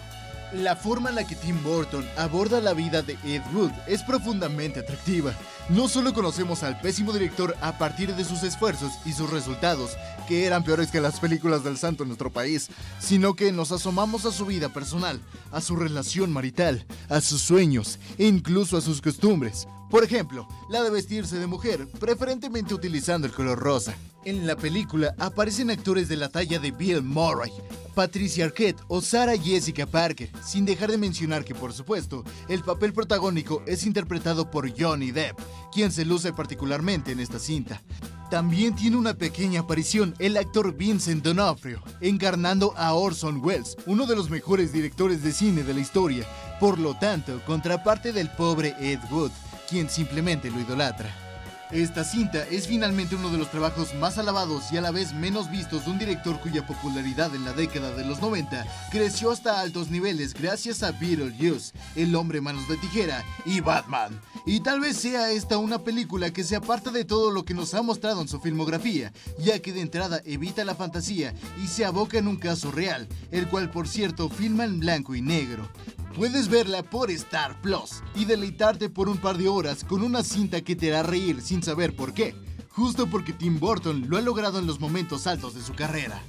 La 0.52 0.74
forma 0.74 1.10
en 1.10 1.14
la 1.14 1.26
que 1.26 1.36
Tim 1.36 1.62
Burton 1.62 2.04
aborda 2.16 2.60
la 2.60 2.74
vida 2.74 3.02
de 3.02 3.16
Ed 3.24 3.42
Wood 3.54 3.70
es 3.86 4.02
profundamente 4.02 4.80
atractiva. 4.80 5.32
No 5.68 5.86
solo 5.86 6.12
conocemos 6.12 6.64
al 6.64 6.80
pésimo 6.80 7.12
director 7.12 7.56
a 7.60 7.78
partir 7.78 8.16
de 8.16 8.24
sus 8.24 8.42
esfuerzos 8.42 8.90
y 9.04 9.12
sus 9.12 9.30
resultados, 9.30 9.92
que 10.26 10.46
eran 10.46 10.64
peores 10.64 10.90
que 10.90 11.00
las 11.00 11.20
películas 11.20 11.62
del 11.62 11.78
santo 11.78 12.02
en 12.02 12.08
nuestro 12.08 12.32
país, 12.32 12.68
sino 12.98 13.34
que 13.34 13.52
nos 13.52 13.70
asomamos 13.70 14.24
a 14.24 14.32
su 14.32 14.44
vida 14.44 14.70
personal, 14.70 15.20
a 15.52 15.60
su 15.60 15.76
relación 15.76 16.32
marital, 16.32 16.84
a 17.08 17.20
sus 17.20 17.40
sueños 17.42 18.00
e 18.18 18.26
incluso 18.26 18.76
a 18.76 18.80
sus 18.80 19.00
costumbres. 19.00 19.68
Por 19.88 20.02
ejemplo, 20.02 20.48
la 20.68 20.82
de 20.82 20.90
vestirse 20.90 21.38
de 21.38 21.46
mujer, 21.46 21.86
preferentemente 22.00 22.74
utilizando 22.74 23.28
el 23.28 23.32
color 23.32 23.60
rosa. 23.60 23.94
En 24.24 24.46
la 24.46 24.54
película 24.54 25.14
aparecen 25.18 25.70
actores 25.70 26.08
de 26.08 26.16
la 26.16 26.28
talla 26.28 26.58
de 26.58 26.72
Bill 26.72 27.02
Murray, 27.02 27.50
Patricia 27.94 28.44
Arquette 28.44 28.82
o 28.88 29.00
Sarah 29.00 29.38
Jessica 29.38 29.86
Parker, 29.86 30.30
sin 30.44 30.66
dejar 30.66 30.90
de 30.90 30.98
mencionar 30.98 31.42
que, 31.42 31.54
por 31.54 31.72
supuesto, 31.72 32.22
el 32.48 32.62
papel 32.62 32.92
protagónico 32.92 33.62
es 33.66 33.86
interpretado 33.86 34.50
por 34.50 34.70
Johnny 34.78 35.10
Depp, 35.10 35.38
quien 35.72 35.90
se 35.90 36.04
luce 36.04 36.34
particularmente 36.34 37.12
en 37.12 37.20
esta 37.20 37.38
cinta. 37.38 37.82
También 38.30 38.74
tiene 38.74 38.98
una 38.98 39.14
pequeña 39.14 39.60
aparición 39.60 40.14
el 40.18 40.36
actor 40.36 40.76
Vincent 40.76 41.24
D'Onofrio, 41.24 41.82
encarnando 42.02 42.74
a 42.76 42.92
Orson 42.92 43.42
Welles, 43.42 43.74
uno 43.86 44.04
de 44.04 44.16
los 44.16 44.28
mejores 44.28 44.70
directores 44.70 45.22
de 45.22 45.32
cine 45.32 45.62
de 45.62 45.72
la 45.72 45.80
historia, 45.80 46.26
por 46.60 46.78
lo 46.78 46.94
tanto, 46.94 47.40
contraparte 47.46 48.12
del 48.12 48.30
pobre 48.30 48.76
Ed 48.80 49.00
Wood, 49.10 49.30
quien 49.68 49.88
simplemente 49.88 50.50
lo 50.50 50.60
idolatra. 50.60 51.29
Esta 51.72 52.02
cinta 52.02 52.44
es 52.48 52.66
finalmente 52.66 53.14
uno 53.14 53.30
de 53.30 53.38
los 53.38 53.48
trabajos 53.48 53.94
más 53.94 54.18
alabados 54.18 54.72
y 54.72 54.76
a 54.76 54.80
la 54.80 54.90
vez 54.90 55.14
menos 55.14 55.48
vistos 55.52 55.84
de 55.84 55.92
un 55.92 56.00
director 56.00 56.40
cuya 56.40 56.66
popularidad 56.66 57.32
en 57.32 57.44
la 57.44 57.52
década 57.52 57.94
de 57.94 58.04
los 58.04 58.20
90 58.20 58.66
creció 58.90 59.30
hasta 59.30 59.60
altos 59.60 59.88
niveles 59.88 60.34
gracias 60.34 60.82
a 60.82 60.90
Beetlejuice, 60.90 61.72
El 61.94 62.16
hombre 62.16 62.40
manos 62.40 62.66
de 62.66 62.76
tijera 62.76 63.24
y 63.46 63.60
Batman. 63.60 64.20
Y 64.46 64.60
tal 64.60 64.80
vez 64.80 64.96
sea 64.96 65.30
esta 65.30 65.58
una 65.58 65.78
película 65.78 66.32
que 66.32 66.42
se 66.42 66.56
aparta 66.56 66.90
de 66.90 67.04
todo 67.04 67.30
lo 67.30 67.44
que 67.44 67.54
nos 67.54 67.72
ha 67.74 67.82
mostrado 67.82 68.20
en 68.20 68.26
su 68.26 68.40
filmografía, 68.40 69.12
ya 69.38 69.60
que 69.60 69.72
de 69.72 69.82
entrada 69.82 70.22
evita 70.24 70.64
la 70.64 70.74
fantasía 70.74 71.34
y 71.62 71.68
se 71.68 71.84
aboca 71.84 72.18
en 72.18 72.26
un 72.26 72.36
caso 72.36 72.72
real, 72.72 73.06
el 73.30 73.46
cual 73.46 73.70
por 73.70 73.86
cierto 73.86 74.28
filma 74.28 74.64
en 74.64 74.80
blanco 74.80 75.14
y 75.14 75.22
negro. 75.22 75.68
Puedes 76.16 76.48
verla 76.48 76.82
por 76.82 77.10
Star 77.12 77.60
Plus 77.62 78.02
y 78.16 78.24
deleitarte 78.24 78.90
por 78.90 79.08
un 79.08 79.18
par 79.18 79.38
de 79.38 79.46
horas 79.48 79.84
con 79.84 80.02
una 80.02 80.24
cinta 80.24 80.60
que 80.60 80.74
te 80.74 80.92
hará 80.92 81.04
reír 81.04 81.40
saber 81.62 81.94
por 81.94 82.14
qué, 82.14 82.34
justo 82.70 83.06
porque 83.08 83.32
Tim 83.32 83.58
Burton 83.58 84.06
lo 84.08 84.16
ha 84.16 84.20
logrado 84.20 84.58
en 84.58 84.66
los 84.66 84.80
momentos 84.80 85.26
altos 85.26 85.54
de 85.54 85.62
su 85.62 85.74
carrera. 85.74 86.22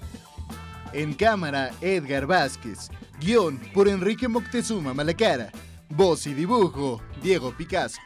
En 0.94 1.14
cámara, 1.14 1.72
Edgar 1.82 2.26
Vázquez. 2.26 2.90
Guión 3.20 3.60
por 3.74 3.88
Enrique 3.88 4.28
Moctezuma 4.28 4.94
Malacara. 4.94 5.52
Voz 5.90 6.26
y 6.28 6.34
dibujo, 6.34 7.02
Diego 7.22 7.56
Picasso. 7.56 8.00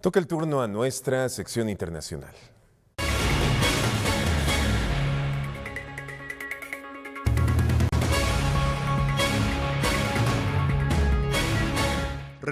Toca 0.00 0.20
el 0.20 0.26
turno 0.26 0.62
a 0.62 0.68
nuestra 0.68 1.28
sección 1.28 1.68
internacional. 1.68 2.34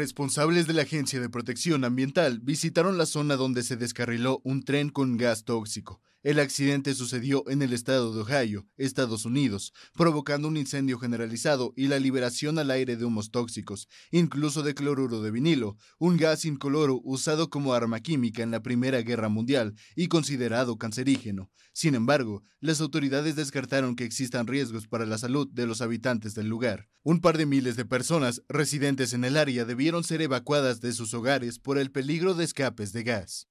Responsables 0.04 0.66
de 0.66 0.74
la 0.74 0.82
Agencia 0.82 1.18
de 1.18 1.30
Protección 1.30 1.82
Ambiental 1.82 2.38
visitaron 2.42 2.98
la 2.98 3.06
zona 3.06 3.36
donde 3.36 3.62
se 3.62 3.76
descarriló 3.76 4.42
un 4.44 4.62
tren 4.62 4.90
con 4.90 5.16
gas 5.16 5.46
tóxico. 5.46 6.02
El 6.24 6.40
accidente 6.40 6.94
sucedió 6.94 7.46
en 7.50 7.60
el 7.60 7.74
estado 7.74 8.14
de 8.14 8.22
Ohio, 8.22 8.66
Estados 8.78 9.26
Unidos, 9.26 9.74
provocando 9.92 10.48
un 10.48 10.56
incendio 10.56 10.98
generalizado 10.98 11.74
y 11.76 11.88
la 11.88 11.98
liberación 11.98 12.58
al 12.58 12.70
aire 12.70 12.96
de 12.96 13.04
humos 13.04 13.30
tóxicos, 13.30 13.88
incluso 14.10 14.62
de 14.62 14.74
cloruro 14.74 15.20
de 15.20 15.30
vinilo, 15.30 15.76
un 15.98 16.16
gas 16.16 16.46
incoloro 16.46 16.98
usado 17.04 17.50
como 17.50 17.74
arma 17.74 18.00
química 18.00 18.42
en 18.42 18.50
la 18.50 18.62
Primera 18.62 19.02
Guerra 19.02 19.28
Mundial 19.28 19.74
y 19.94 20.08
considerado 20.08 20.78
cancerígeno. 20.78 21.50
Sin 21.74 21.94
embargo, 21.94 22.42
las 22.58 22.80
autoridades 22.80 23.36
descartaron 23.36 23.94
que 23.94 24.04
existan 24.04 24.46
riesgos 24.46 24.88
para 24.88 25.04
la 25.04 25.18
salud 25.18 25.46
de 25.52 25.66
los 25.66 25.82
habitantes 25.82 26.34
del 26.34 26.48
lugar. 26.48 26.88
Un 27.02 27.20
par 27.20 27.36
de 27.36 27.44
miles 27.44 27.76
de 27.76 27.84
personas 27.84 28.42
residentes 28.48 29.12
en 29.12 29.26
el 29.26 29.36
área 29.36 29.66
debieron 29.66 30.04
ser 30.04 30.22
evacuadas 30.22 30.80
de 30.80 30.94
sus 30.94 31.12
hogares 31.12 31.58
por 31.58 31.76
el 31.76 31.90
peligro 31.90 32.32
de 32.32 32.44
escapes 32.44 32.94
de 32.94 33.02
gas. 33.02 33.46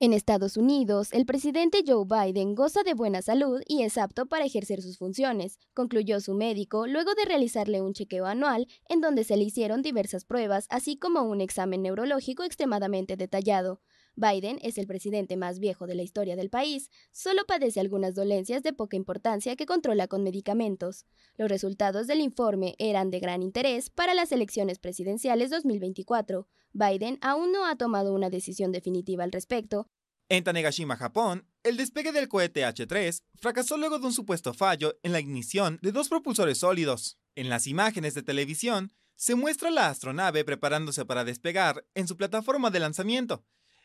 En 0.00 0.12
Estados 0.12 0.56
Unidos, 0.56 1.12
el 1.12 1.24
presidente 1.24 1.84
Joe 1.86 2.04
Biden 2.04 2.56
goza 2.56 2.82
de 2.82 2.94
buena 2.94 3.22
salud 3.22 3.62
y 3.68 3.84
es 3.84 3.96
apto 3.96 4.26
para 4.26 4.44
ejercer 4.44 4.82
sus 4.82 4.98
funciones, 4.98 5.60
concluyó 5.72 6.18
su 6.18 6.34
médico 6.34 6.88
luego 6.88 7.14
de 7.14 7.24
realizarle 7.24 7.80
un 7.80 7.94
chequeo 7.94 8.26
anual 8.26 8.66
en 8.88 9.00
donde 9.00 9.22
se 9.22 9.36
le 9.36 9.44
hicieron 9.44 9.82
diversas 9.82 10.24
pruebas, 10.24 10.66
así 10.68 10.96
como 10.96 11.22
un 11.22 11.40
examen 11.40 11.82
neurológico 11.82 12.42
extremadamente 12.42 13.16
detallado. 13.16 13.82
Biden 14.16 14.58
es 14.62 14.78
el 14.78 14.88
presidente 14.88 15.36
más 15.36 15.60
viejo 15.60 15.86
de 15.86 15.94
la 15.94 16.02
historia 16.02 16.34
del 16.34 16.50
país, 16.50 16.90
solo 17.12 17.44
padece 17.46 17.78
algunas 17.78 18.16
dolencias 18.16 18.64
de 18.64 18.72
poca 18.72 18.96
importancia 18.96 19.54
que 19.54 19.66
controla 19.66 20.08
con 20.08 20.24
medicamentos. 20.24 21.06
Los 21.36 21.48
resultados 21.48 22.08
del 22.08 22.20
informe 22.20 22.74
eran 22.78 23.10
de 23.10 23.20
gran 23.20 23.44
interés 23.44 23.90
para 23.90 24.14
las 24.14 24.32
elecciones 24.32 24.80
presidenciales 24.80 25.50
2024. 25.50 26.48
Biden 26.74 27.18
aún 27.22 27.52
no 27.52 27.66
ha 27.66 27.76
tomado 27.76 28.12
una 28.12 28.30
decisión 28.30 28.72
definitiva 28.72 29.22
al 29.22 29.32
respecto. 29.32 29.88
En 30.28 30.42
Tanegashima, 30.42 30.96
Japón, 30.96 31.46
el 31.62 31.76
despegue 31.76 32.10
del 32.10 32.28
cohete 32.28 32.64
H3 32.64 33.22
fracasó 33.36 33.76
luego 33.76 34.00
de 34.00 34.06
un 34.06 34.12
supuesto 34.12 34.52
fallo 34.52 34.98
en 35.02 35.12
la 35.12 35.20
ignición 35.20 35.78
de 35.82 35.92
dos 35.92 36.08
propulsores 36.08 36.58
sólidos. 36.58 37.18
En 37.36 37.48
las 37.48 37.68
imágenes 37.68 38.14
de 38.14 38.22
televisión, 38.22 38.92
se 39.14 39.36
muestra 39.36 39.70
la 39.70 39.88
astronave 39.88 40.44
preparándose 40.44 41.04
para 41.04 41.24
despegar 41.24 41.86
en 41.94 42.08
su 42.08 42.16
plataforma 42.16 42.70
de 42.70 42.80
lanzamiento, 42.80 43.44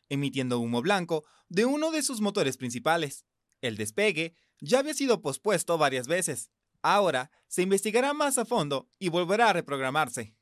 emitiendo 0.10 0.60
humo 0.60 0.82
blanco 0.82 1.24
de 1.48 1.66
uno 1.66 1.92
de 1.92 2.02
sus 2.02 2.22
motores 2.22 2.58
principales. 2.58 3.26
El 3.62 3.78
despegue 3.78 4.34
ya 4.60 4.80
había 4.80 4.96
sido 4.96 5.22
pospuesto 5.22 5.78
varias 5.78 6.08
veces. 6.08 6.50
Ahora 6.82 7.30
se 7.48 7.62
investigará 7.62 8.14
más 8.14 8.38
a 8.40 8.46
fondo 8.46 8.90
y 8.98 9.10
volverá 9.10 9.50
a 9.50 9.54
reprogramarse. 9.54 10.39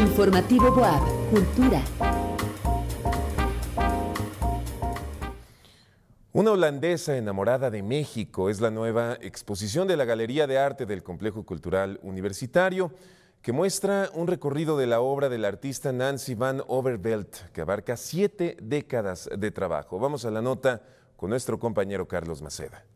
Informativo 0.00 0.72
Boab, 0.72 1.02
Cultura. 1.30 1.82
Una 6.32 6.52
holandesa 6.52 7.18
enamorada 7.18 7.70
de 7.70 7.82
México 7.82 8.48
es 8.48 8.62
la 8.62 8.70
nueva 8.70 9.18
exposición 9.20 9.86
de 9.86 9.98
la 9.98 10.06
Galería 10.06 10.46
de 10.46 10.56
Arte 10.56 10.86
del 10.86 11.02
Complejo 11.02 11.44
Cultural 11.44 12.00
Universitario 12.02 12.90
que 13.42 13.52
muestra 13.52 14.08
un 14.14 14.26
recorrido 14.26 14.78
de 14.78 14.86
la 14.86 15.02
obra 15.02 15.28
del 15.28 15.44
artista 15.44 15.92
Nancy 15.92 16.34
van 16.34 16.62
Overveld 16.66 17.52
que 17.52 17.60
abarca 17.60 17.98
siete 17.98 18.56
décadas 18.62 19.28
de 19.36 19.50
trabajo. 19.50 19.98
Vamos 19.98 20.24
a 20.24 20.30
la 20.30 20.40
nota 20.40 20.80
con 21.14 21.28
nuestro 21.28 21.58
compañero 21.58 22.08
Carlos 22.08 22.40
Maceda. 22.40 22.86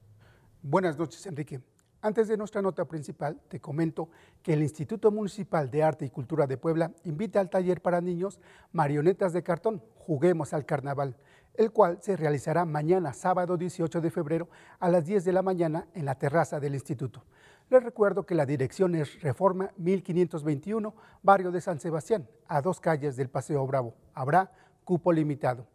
Buenas 0.62 0.96
noches, 0.96 1.26
Enrique. 1.26 1.60
Antes 2.04 2.28
de 2.28 2.36
nuestra 2.36 2.60
nota 2.60 2.84
principal, 2.84 3.40
te 3.48 3.60
comento 3.60 4.10
que 4.42 4.52
el 4.52 4.62
Instituto 4.62 5.10
Municipal 5.10 5.70
de 5.70 5.82
Arte 5.82 6.04
y 6.04 6.10
Cultura 6.10 6.46
de 6.46 6.58
Puebla 6.58 6.92
invita 7.04 7.40
al 7.40 7.48
taller 7.48 7.80
para 7.80 8.02
niños 8.02 8.40
Marionetas 8.72 9.32
de 9.32 9.42
Cartón, 9.42 9.82
Juguemos 9.96 10.52
al 10.52 10.66
Carnaval, 10.66 11.16
el 11.54 11.70
cual 11.70 11.96
se 12.02 12.14
realizará 12.14 12.66
mañana, 12.66 13.14
sábado 13.14 13.56
18 13.56 14.02
de 14.02 14.10
febrero, 14.10 14.50
a 14.80 14.90
las 14.90 15.06
10 15.06 15.24
de 15.24 15.32
la 15.32 15.40
mañana 15.40 15.86
en 15.94 16.04
la 16.04 16.16
terraza 16.16 16.60
del 16.60 16.74
instituto. 16.74 17.24
Les 17.70 17.82
recuerdo 17.82 18.26
que 18.26 18.34
la 18.34 18.44
dirección 18.44 18.94
es 18.96 19.22
Reforma 19.22 19.70
1521, 19.78 20.94
barrio 21.22 21.52
de 21.52 21.62
San 21.62 21.80
Sebastián, 21.80 22.28
a 22.48 22.60
dos 22.60 22.82
calles 22.82 23.16
del 23.16 23.30
Paseo 23.30 23.66
Bravo. 23.66 23.94
Habrá 24.12 24.52
cupo 24.84 25.10
limitado. 25.10 25.66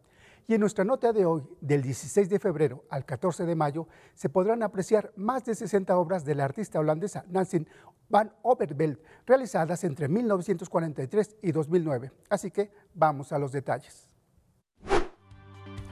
Y 0.49 0.55
en 0.55 0.61
nuestra 0.61 0.83
nota 0.83 1.13
de 1.13 1.27
hoy, 1.27 1.43
del 1.61 1.83
16 1.83 2.27
de 2.27 2.39
febrero 2.39 2.83
al 2.89 3.05
14 3.05 3.45
de 3.45 3.53
mayo, 3.53 3.87
se 4.15 4.29
podrán 4.29 4.63
apreciar 4.63 5.13
más 5.15 5.45
de 5.45 5.53
60 5.53 5.95
obras 5.95 6.25
de 6.25 6.33
la 6.33 6.45
artista 6.45 6.79
holandesa 6.79 7.23
Nancy 7.29 7.67
van 8.09 8.33
Overveld, 8.41 8.97
realizadas 9.27 9.83
entre 9.83 10.07
1943 10.07 11.37
y 11.43 11.51
2009. 11.51 12.11
Así 12.31 12.49
que 12.49 12.71
vamos 12.95 13.31
a 13.31 13.37
los 13.37 13.51
detalles. 13.51 14.08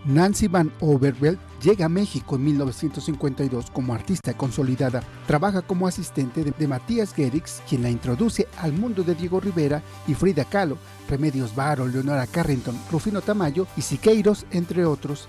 Nancy 0.08 0.48
Van 0.48 0.72
Overveld 0.80 1.38
llega 1.62 1.86
a 1.86 1.90
México 1.90 2.38
en 2.38 2.46
1952 2.46 3.70
como 3.72 3.94
artista 3.94 4.34
consolidada. 4.38 5.04
Trabaja 5.26 5.62
como 5.62 5.86
asistente 5.86 6.46
de, 6.46 6.68
Matías 6.68 7.14
Gerix, 7.14 7.62
quien 7.68 7.84
la 7.84 7.90
introduce 7.90 8.48
al 8.60 8.72
mundo 8.72 9.04
de 9.04 9.16
Diego 9.16 9.42
Rivera 9.42 9.84
y 10.08 10.14
Frida 10.14 10.46
Kahlo, 10.46 10.78
Remedios 11.10 11.54
Varo, 11.54 11.86
Leonora 11.86 12.26
Carrington, 12.26 12.80
Rufino 12.90 13.20
Tamayo 13.20 13.68
y 13.76 13.82
Siqueiros, 13.82 14.46
entre 14.52 14.86
otros. 14.86 15.28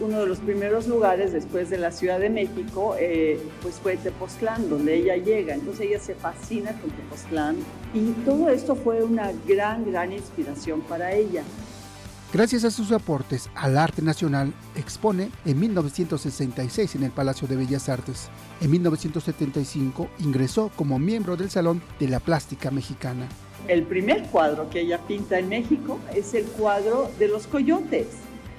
Uno 0.00 0.20
de 0.20 0.26
los 0.26 0.38
primeros 0.38 0.86
lugares 0.86 1.32
después 1.32 1.68
de 1.68 1.78
la 1.78 1.90
Ciudad 1.90 2.20
de 2.20 2.30
México 2.30 2.94
eh, 2.96 3.40
pues 3.62 3.76
fue 3.76 3.96
Tepoztlán, 3.96 4.70
donde 4.70 4.94
ella 4.94 5.16
llega. 5.16 5.54
Entonces 5.54 5.86
ella 5.86 5.98
se 5.98 6.14
fascina 6.14 6.70
con 6.80 6.90
Tepoztlán 6.90 7.56
y 7.92 8.12
todo 8.24 8.48
esto 8.48 8.76
fue 8.76 9.02
una 9.02 9.32
gran, 9.48 9.84
gran 9.84 10.12
inspiración 10.12 10.82
para 10.82 11.12
ella. 11.12 11.42
Gracias 12.34 12.64
a 12.64 12.72
sus 12.72 12.90
aportes 12.90 13.48
al 13.54 13.78
arte 13.78 14.02
nacional, 14.02 14.52
expone 14.74 15.30
en 15.44 15.60
1966 15.60 16.96
en 16.96 17.04
el 17.04 17.12
Palacio 17.12 17.46
de 17.46 17.54
Bellas 17.54 17.88
Artes. 17.88 18.28
En 18.60 18.72
1975 18.72 20.08
ingresó 20.18 20.68
como 20.74 20.98
miembro 20.98 21.36
del 21.36 21.48
Salón 21.48 21.80
de 22.00 22.08
la 22.08 22.18
Plástica 22.18 22.72
Mexicana. 22.72 23.28
El 23.68 23.84
primer 23.84 24.24
cuadro 24.24 24.68
que 24.68 24.80
ella 24.80 24.98
pinta 25.06 25.38
en 25.38 25.48
México 25.48 26.00
es 26.12 26.34
el 26.34 26.46
cuadro 26.46 27.08
de 27.20 27.28
los 27.28 27.46
coyotes. 27.46 28.08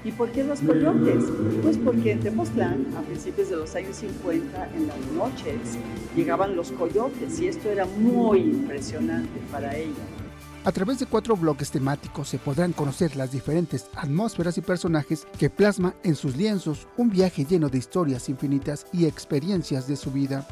¿Y 0.06 0.14
por 0.14 0.32
qué 0.32 0.46
los 0.46 0.62
coyotes? 0.62 1.26
Pues 1.62 1.78
porque 1.78 2.14
en 2.14 2.22
Tepoztlán, 2.22 2.94
a 2.98 3.02
principios 3.02 3.50
de 3.50 3.58
los 3.58 3.76
años 3.76 3.98
50, 3.98 4.70
en 4.74 4.88
las 4.88 5.00
noches, 5.14 5.78
llegaban 6.16 6.56
los 6.56 6.72
coyotes 6.72 7.42
y 7.42 7.48
esto 7.48 7.70
era 7.70 7.86
muy 7.86 8.40
impresionante 8.40 9.38
para 9.52 9.76
ella. 9.76 10.15
A 10.66 10.72
través 10.72 10.98
de 10.98 11.06
cuatro 11.06 11.38
bloques 11.38 11.70
temáticos 11.70 12.28
se 12.28 12.40
podrán 12.40 12.74
conocer 12.74 13.16
las 13.16 13.32
diferentes 13.32 13.86
atmósferas 13.94 14.58
y 14.58 14.62
personajes 14.62 15.28
que 15.38 15.52
plasma 15.52 15.94
en 16.04 16.16
sus 16.16 16.36
lienzos 16.36 16.88
un 16.98 17.12
viaje 17.12 17.46
lleno 17.46 17.70
de 17.70 17.78
historias 17.78 18.30
infinitas 18.30 18.88
y 18.92 19.06
experiencias 19.06 19.88
de 19.88 19.96
su 19.96 20.12
vida. 20.12 20.48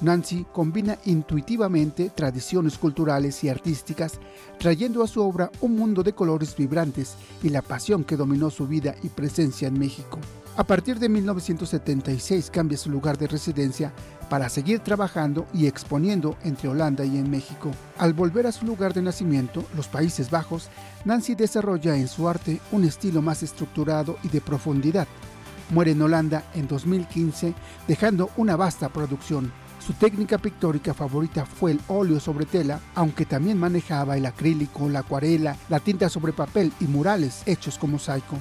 Nancy 0.00 0.46
combina 0.50 0.96
intuitivamente 1.04 2.08
tradiciones 2.08 2.78
culturales 2.78 3.44
y 3.44 3.50
artísticas, 3.50 4.18
trayendo 4.58 5.04
a 5.04 5.06
su 5.06 5.20
obra 5.20 5.50
un 5.60 5.76
mundo 5.76 6.02
de 6.02 6.14
colores 6.14 6.56
vibrantes 6.56 7.16
y 7.42 7.50
la 7.50 7.60
pasión 7.60 8.04
que 8.04 8.16
dominó 8.16 8.48
su 8.48 8.66
vida 8.66 8.94
y 9.02 9.10
presencia 9.10 9.68
en 9.68 9.78
México. 9.78 10.18
A 10.56 10.64
partir 10.64 10.98
de 10.98 11.08
1976 11.08 12.50
cambia 12.50 12.76
su 12.76 12.90
lugar 12.90 13.16
de 13.16 13.28
residencia 13.28 13.92
para 14.28 14.48
seguir 14.48 14.80
trabajando 14.80 15.46
y 15.54 15.66
exponiendo 15.66 16.36
entre 16.42 16.68
Holanda 16.68 17.04
y 17.04 17.18
en 17.18 17.30
México. 17.30 17.70
Al 17.98 18.14
volver 18.14 18.46
a 18.46 18.52
su 18.52 18.66
lugar 18.66 18.92
de 18.92 19.00
nacimiento, 19.00 19.64
los 19.76 19.88
Países 19.88 20.30
Bajos, 20.30 20.68
Nancy 21.04 21.34
desarrolla 21.34 21.96
en 21.96 22.08
su 22.08 22.28
arte 22.28 22.60
un 22.72 22.84
estilo 22.84 23.22
más 23.22 23.42
estructurado 23.42 24.18
y 24.22 24.28
de 24.28 24.40
profundidad. 24.40 25.06
Muere 25.70 25.92
en 25.92 26.02
Holanda 26.02 26.44
en 26.54 26.66
2015, 26.66 27.54
dejando 27.86 28.30
una 28.36 28.56
vasta 28.56 28.88
producción. 28.88 29.52
Su 29.78 29.94
técnica 29.94 30.36
pictórica 30.36 30.94
favorita 30.94 31.46
fue 31.46 31.70
el 31.72 31.80
óleo 31.88 32.20
sobre 32.20 32.44
tela, 32.44 32.80
aunque 32.94 33.24
también 33.24 33.56
manejaba 33.56 34.16
el 34.16 34.26
acrílico, 34.26 34.88
la 34.88 35.00
acuarela, 35.00 35.56
la 35.68 35.80
tinta 35.80 36.08
sobre 36.08 36.32
papel 36.32 36.72
y 36.80 36.84
murales 36.84 37.42
hechos 37.46 37.78
como 37.78 37.94
mosaico. 37.94 38.36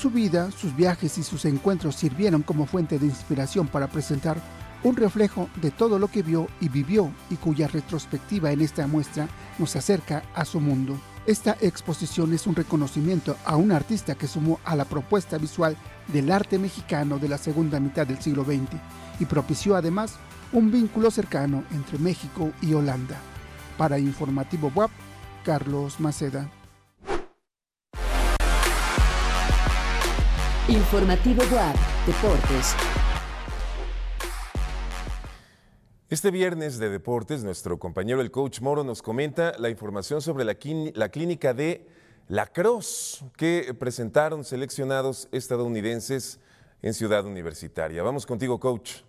Su 0.00 0.08
vida, 0.08 0.50
sus 0.50 0.74
viajes 0.74 1.18
y 1.18 1.22
sus 1.22 1.44
encuentros 1.44 1.94
sirvieron 1.94 2.40
como 2.40 2.64
fuente 2.64 2.98
de 2.98 3.04
inspiración 3.04 3.68
para 3.68 3.86
presentar 3.86 4.40
un 4.82 4.96
reflejo 4.96 5.50
de 5.60 5.70
todo 5.70 5.98
lo 5.98 6.08
que 6.08 6.22
vio 6.22 6.48
y 6.58 6.70
vivió 6.70 7.12
y 7.28 7.36
cuya 7.36 7.68
retrospectiva 7.68 8.50
en 8.50 8.62
esta 8.62 8.86
muestra 8.86 9.28
nos 9.58 9.76
acerca 9.76 10.22
a 10.34 10.46
su 10.46 10.58
mundo. 10.58 10.98
Esta 11.26 11.54
exposición 11.60 12.32
es 12.32 12.46
un 12.46 12.54
reconocimiento 12.54 13.36
a 13.44 13.56
un 13.56 13.72
artista 13.72 14.14
que 14.14 14.26
sumó 14.26 14.58
a 14.64 14.74
la 14.74 14.86
propuesta 14.86 15.36
visual 15.36 15.76
del 16.08 16.32
arte 16.32 16.58
mexicano 16.58 17.18
de 17.18 17.28
la 17.28 17.36
segunda 17.36 17.78
mitad 17.78 18.06
del 18.06 18.22
siglo 18.22 18.42
XX 18.42 18.80
y 19.20 19.26
propició 19.26 19.76
además 19.76 20.14
un 20.50 20.72
vínculo 20.72 21.10
cercano 21.10 21.62
entre 21.72 21.98
México 21.98 22.52
y 22.62 22.72
Holanda. 22.72 23.18
Para 23.76 23.98
Informativo 23.98 24.72
WAP, 24.74 24.90
Carlos 25.44 26.00
Maceda. 26.00 26.50
Informativo 30.70 31.42
WAP, 31.52 31.76
Deportes. 32.06 32.76
Este 36.08 36.30
viernes 36.30 36.78
de 36.78 36.88
deportes, 36.90 37.42
nuestro 37.42 37.80
compañero 37.80 38.20
el 38.20 38.30
coach 38.30 38.60
Moro 38.60 38.84
nos 38.84 39.02
comenta 39.02 39.52
la 39.58 39.68
información 39.68 40.22
sobre 40.22 40.44
la, 40.44 40.54
clínica 40.54 41.54
de 41.54 41.88
La 42.28 42.46
Cross 42.46 43.24
que 43.36 43.74
presentaron 43.76 44.44
seleccionados 44.44 45.28
estadounidenses 45.32 46.38
en 46.82 46.94
Ciudad 46.94 47.26
Universitaria. 47.26 48.04
Vamos 48.04 48.24
contigo, 48.24 48.60
coach. 48.60 49.02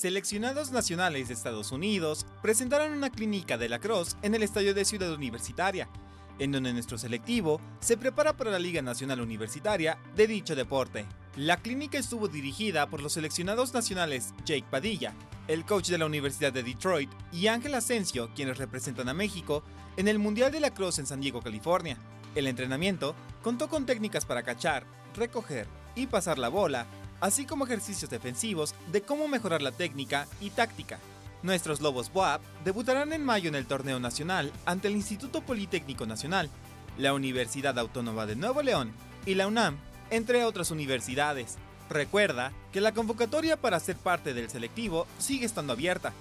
Seleccionados 0.00 0.70
nacionales 0.70 1.28
de 1.28 1.34
Estados 1.34 1.72
Unidos 1.72 2.24
presentaron 2.40 2.92
una 2.92 3.10
clínica 3.10 3.58
de 3.58 3.68
la 3.68 3.80
Cross 3.80 4.16
en 4.22 4.34
el 4.34 4.42
estadio 4.42 4.72
de 4.72 4.86
Ciudad 4.86 5.12
Universitaria 5.12 5.90
en 6.38 6.52
donde 6.52 6.72
nuestro 6.72 6.96
selectivo 6.96 7.60
se 7.80 7.98
prepara 7.98 8.34
para 8.34 8.50
la 8.50 8.58
Liga 8.58 8.80
Nacional 8.80 9.20
Universitaria 9.20 9.98
de 10.16 10.26
dicho 10.26 10.56
deporte. 10.56 11.04
La 11.36 11.58
clínica 11.58 11.98
estuvo 11.98 12.28
dirigida 12.28 12.88
por 12.88 13.02
los 13.02 13.12
seleccionados 13.12 13.74
nacionales 13.74 14.32
Jake 14.46 14.64
Padilla, 14.70 15.12
el 15.48 15.66
coach 15.66 15.88
de 15.90 15.98
la 15.98 16.06
Universidad 16.06 16.54
de 16.54 16.62
Detroit, 16.62 17.10
y 17.30 17.48
Ángel 17.48 17.74
Asensio, 17.74 18.30
quienes 18.34 18.56
representan 18.56 19.10
a 19.10 19.14
México 19.14 19.62
en 19.98 20.08
el 20.08 20.18
Mundial 20.18 20.50
de 20.50 20.60
la 20.60 20.72
Cruz 20.72 20.98
en 20.98 21.06
San 21.06 21.20
Diego, 21.20 21.42
California. 21.42 21.98
El 22.34 22.46
entrenamiento 22.46 23.14
contó 23.42 23.68
con 23.68 23.84
técnicas 23.84 24.24
para 24.24 24.44
cachar, 24.44 24.86
recoger 25.14 25.68
y 25.94 26.06
pasar 26.06 26.38
la 26.38 26.48
bola, 26.48 26.86
así 27.20 27.46
como 27.46 27.64
ejercicios 27.64 28.10
defensivos 28.10 28.74
de 28.92 29.02
cómo 29.02 29.28
mejorar 29.28 29.62
la 29.62 29.72
técnica 29.72 30.26
y 30.40 30.50
táctica. 30.50 30.98
Nuestros 31.42 31.80
Lobos 31.80 32.12
BOAP 32.12 32.42
debutarán 32.64 33.12
en 33.12 33.24
mayo 33.24 33.48
en 33.48 33.54
el 33.54 33.66
torneo 33.66 33.98
nacional 33.98 34.52
ante 34.66 34.88
el 34.88 34.94
Instituto 34.94 35.40
Politécnico 35.40 36.06
Nacional, 36.06 36.50
la 36.98 37.14
Universidad 37.14 37.78
Autónoma 37.78 38.26
de 38.26 38.36
Nuevo 38.36 38.62
León 38.62 38.92
y 39.24 39.34
la 39.34 39.46
UNAM, 39.46 39.78
entre 40.10 40.44
otras 40.44 40.70
universidades. 40.70 41.56
Recuerda 41.88 42.52
que 42.72 42.80
la 42.80 42.92
convocatoria 42.92 43.56
para 43.56 43.80
ser 43.80 43.96
parte 43.96 44.34
del 44.34 44.50
selectivo 44.50 45.06
sigue 45.18 45.46
estando 45.46 45.72
abierta. 45.72 46.12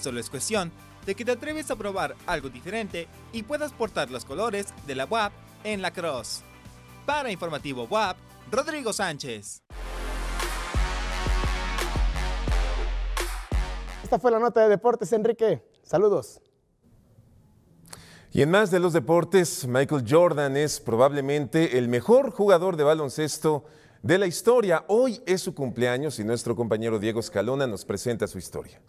Solo 0.00 0.20
es 0.20 0.30
cuestión 0.30 0.70
de 1.06 1.14
que 1.14 1.24
te 1.24 1.32
atreves 1.32 1.70
a 1.70 1.76
probar 1.76 2.14
algo 2.26 2.48
diferente 2.48 3.08
y 3.32 3.44
puedas 3.44 3.72
portar 3.72 4.10
los 4.10 4.24
colores 4.24 4.66
de 4.86 4.94
la 4.94 5.06
WAP 5.06 5.32
en 5.64 5.80
la 5.80 5.90
cross. 5.90 6.42
Para 7.06 7.30
Informativo 7.30 7.84
WAP, 7.84 8.16
Rodrigo 8.50 8.92
Sánchez. 8.92 9.62
Esta 14.06 14.20
fue 14.20 14.30
la 14.30 14.38
nota 14.38 14.60
de 14.60 14.68
deportes, 14.68 15.12
Enrique. 15.12 15.64
Saludos. 15.82 16.40
Y 18.30 18.40
en 18.40 18.52
más 18.52 18.70
de 18.70 18.78
los 18.78 18.92
deportes, 18.92 19.66
Michael 19.66 20.04
Jordan 20.08 20.56
es 20.56 20.78
probablemente 20.78 21.76
el 21.76 21.88
mejor 21.88 22.30
jugador 22.30 22.76
de 22.76 22.84
baloncesto 22.84 23.64
de 24.04 24.18
la 24.18 24.28
historia. 24.28 24.84
Hoy 24.86 25.20
es 25.26 25.40
su 25.40 25.56
cumpleaños 25.56 26.20
y 26.20 26.24
nuestro 26.24 26.54
compañero 26.54 27.00
Diego 27.00 27.18
Escalona 27.18 27.66
nos 27.66 27.84
presenta 27.84 28.28
su 28.28 28.38
historia. 28.38 28.80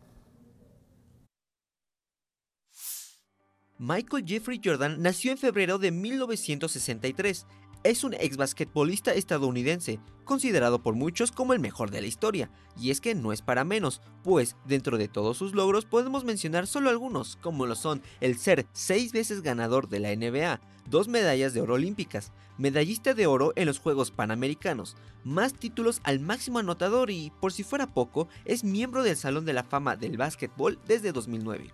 Michael 3.80 4.24
Jeffrey 4.24 4.62
Jordan 4.64 5.02
nació 5.02 5.32
en 5.32 5.40
febrero 5.40 5.80
de 5.80 5.90
1963 5.90 7.48
es 7.88 8.04
un 8.04 8.14
ex 8.16 8.36
basquetbolista 8.36 9.14
estadounidense, 9.14 10.02
considerado 10.26 10.84
por 10.84 10.96
muchos 10.96 11.32
como 11.32 11.54
el 11.54 11.62
mejor 11.62 11.90
de 11.90 12.02
la 12.02 12.08
historia, 12.08 12.52
y 12.78 12.92
es 12.92 13.00
que 13.00 13.16
no 13.16 13.32
es 13.32 13.42
para 13.42 13.64
menos, 13.64 14.02
pues 14.26 14.58
dentro 14.66 14.98
de 14.98 15.08
todos 15.08 15.38
sus 15.38 15.56
logros 15.56 15.86
podemos 15.86 16.26
mencionar 16.26 16.68
solo 16.68 16.90
algunos, 16.90 17.38
como 17.38 17.66
lo 17.66 17.76
son 17.76 18.02
el 18.20 18.38
ser 18.38 18.66
seis 18.74 19.14
veces 19.14 19.42
ganador 19.42 19.88
de 19.88 20.02
la 20.02 20.14
NBA, 20.14 20.60
dos 20.86 21.08
medallas 21.08 21.54
de 21.54 21.62
oro 21.62 21.76
olímpicas, 21.76 22.34
medallista 22.58 23.14
de 23.14 23.26
oro 23.26 23.54
en 23.56 23.68
los 23.68 23.80
Juegos 23.80 24.12
Panamericanos, 24.12 24.98
más 25.24 25.54
títulos 25.54 26.02
al 26.04 26.20
máximo 26.20 26.60
anotador 26.60 27.10
y, 27.10 27.32
por 27.40 27.54
si 27.54 27.64
fuera 27.64 27.88
poco, 27.88 28.28
es 28.44 28.66
miembro 28.66 29.02
del 29.02 29.16
Salón 29.16 29.46
de 29.46 29.54
la 29.54 29.64
Fama 29.64 29.96
del 29.96 30.18
Básquetbol 30.18 30.78
desde 30.90 31.14
2009. 31.14 31.72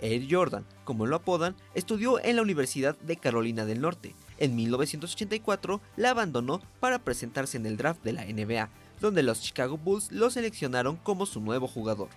Air 0.00 0.26
Jordan, 0.30 0.66
como 0.84 1.04
lo 1.04 1.16
apodan, 1.16 1.56
estudió 1.74 2.24
en 2.24 2.36
la 2.36 2.42
Universidad 2.42 2.98
de 3.00 3.18
Carolina 3.18 3.66
del 3.66 3.82
Norte. 3.82 4.14
En 4.38 4.54
1984 4.54 5.80
la 5.96 6.10
abandonó 6.10 6.60
para 6.80 6.98
presentarse 6.98 7.56
en 7.56 7.66
el 7.66 7.76
draft 7.76 8.02
de 8.02 8.12
la 8.12 8.24
NBA, 8.24 8.68
donde 9.00 9.22
los 9.22 9.40
Chicago 9.40 9.78
Bulls 9.78 10.12
lo 10.12 10.30
seleccionaron 10.30 10.96
como 10.96 11.26
su 11.26 11.40
nuevo 11.40 11.66
jugador. 11.66 12.08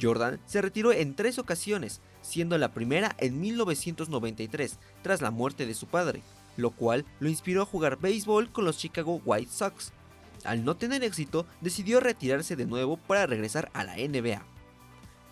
Jordan 0.00 0.40
se 0.46 0.62
retiró 0.62 0.92
en 0.92 1.14
tres 1.14 1.38
ocasiones, 1.38 2.00
siendo 2.22 2.56
la 2.58 2.72
primera 2.72 3.14
en 3.18 3.40
1993, 3.40 4.78
tras 5.02 5.20
la 5.20 5.30
muerte 5.30 5.66
de 5.66 5.74
su 5.74 5.86
padre, 5.86 6.22
lo 6.56 6.70
cual 6.70 7.04
lo 7.18 7.28
inspiró 7.28 7.62
a 7.62 7.66
jugar 7.66 7.98
béisbol 7.98 8.50
con 8.50 8.64
los 8.64 8.78
Chicago 8.78 9.20
White 9.24 9.52
Sox. 9.52 9.92
Al 10.44 10.64
no 10.64 10.76
tener 10.76 11.04
éxito, 11.04 11.44
decidió 11.60 12.00
retirarse 12.00 12.56
de 12.56 12.64
nuevo 12.64 12.96
para 12.96 13.26
regresar 13.26 13.70
a 13.74 13.84
la 13.84 13.96
NBA. 13.96 14.42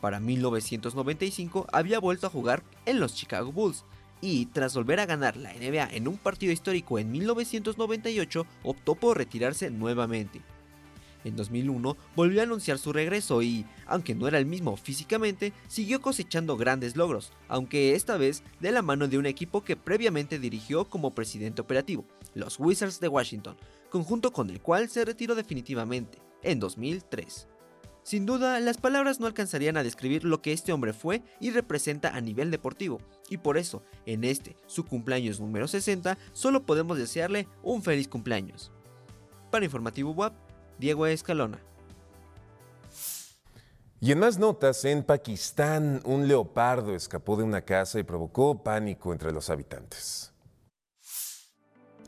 Para 0.03 0.21
1995 0.21 1.67
había 1.73 1.99
vuelto 1.99 2.27
a 2.27 2.31
jugar 2.31 2.63
en 2.85 3.01
los 3.01 3.15
Chicago 3.15 3.53
Bulls 3.53 3.85
y 4.21 4.47
tras 4.47 4.75
volver 4.75 5.01
a 5.01 5.07
ganar 5.07 5.37
la 5.37 5.53
NBA 5.53 5.91
en 5.93 6.09
un 6.09 6.17
partido 6.17 6.53
histórico 6.53 6.99
en 6.99 7.11
1998 7.11 8.47
optó 8.63 8.95
por 8.95 9.19
retirarse 9.19 9.71
nuevamente. 9.71 10.43
En 11.25 11.37
2001 11.37 11.97
volvió 12.15 12.41
a 12.41 12.45
anunciar 12.45 12.79
su 12.79 12.93
regreso 12.93 13.43
y, 13.43 13.67
aunque 13.87 14.15
no 14.15 14.29
era 14.29 14.39
el 14.39 14.47
mismo 14.47 14.77
físicamente, 14.77 15.53
siguió 15.67 16.01
cosechando 16.01 16.57
grandes 16.57 16.97
logros, 16.97 17.33
aunque 17.49 17.95
esta 17.95 18.17
vez 18.17 18.43
de 18.61 18.71
la 18.71 18.83
mano 18.83 19.09
de 19.09 19.19
un 19.19 19.27
equipo 19.27 19.65
que 19.65 19.77
previamente 19.77 20.39
dirigió 20.39 20.85
como 20.85 21.15
presidente 21.15 21.61
operativo, 21.61 22.05
los 22.35 22.59
Wizards 22.59 23.01
de 23.01 23.09
Washington, 23.09 23.57
conjunto 23.91 24.33
con 24.33 24.51
el 24.51 24.61
cual 24.61 24.89
se 24.89 25.05
retiró 25.05 25.35
definitivamente, 25.35 26.19
en 26.43 26.61
2003. 26.61 27.49
Sin 28.09 28.25
duda, 28.25 28.59
las 28.59 28.79
palabras 28.79 29.21
no 29.21 29.27
alcanzarían 29.27 29.77
a 29.77 29.83
describir 29.83 30.25
lo 30.25 30.41
que 30.41 30.55
este 30.55 30.73
hombre 30.73 30.95
fue 30.95 31.23
y 31.41 31.51
representa 31.51 32.17
a 32.17 32.23
nivel 32.23 32.51
deportivo, 32.51 33.03
y 33.29 33.37
por 33.37 33.59
eso, 33.59 33.83
en 34.07 34.25
este, 34.25 34.57
su 34.67 34.87
cumpleaños 34.87 35.41
número 35.41 35.69
60, 35.69 36.17
solo 36.33 36.65
podemos 36.65 36.97
desearle 36.97 37.47
un 37.63 37.83
feliz 37.83 38.09
cumpleaños. 38.09 38.73
Para 39.51 39.67
Informativo 39.67 40.13
WAP, 40.13 40.33
Diego 40.79 41.07
Escalona. 41.07 41.59
Y 44.01 44.13
en 44.13 44.21
más 44.21 44.39
notas, 44.39 44.87
en 44.87 45.05
Pakistán, 45.05 46.01
un 46.07 46.27
leopardo 46.29 46.95
escapó 46.95 47.37
de 47.37 47.43
una 47.43 47.61
casa 47.61 47.99
y 47.99 48.05
provocó 48.05 48.63
pánico 48.63 49.13
entre 49.13 49.33
los 49.33 49.51
habitantes. 49.51 50.33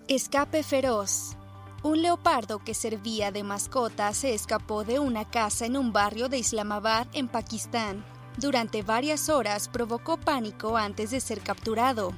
Escape 0.09 0.63
feroz. 0.63 1.37
Un 1.83 2.03
leopardo 2.03 2.59
que 2.59 2.75
servía 2.75 3.33
de 3.33 3.43
mascota 3.43 4.13
se 4.13 4.35
escapó 4.35 4.85
de 4.85 4.99
una 4.99 5.25
casa 5.25 5.65
en 5.65 5.79
un 5.79 5.95
barrio 5.95 6.29
de 6.29 6.37
Islamabad, 6.37 7.07
en 7.15 7.27
Pakistán. 7.27 8.05
Durante 8.37 8.83
varias 8.83 9.31
horas 9.31 9.71
provocó 9.71 10.19
pánico 10.19 10.77
antes 10.77 11.11
de 11.11 11.21
ser 11.21 11.41
capturado. 11.41 12.13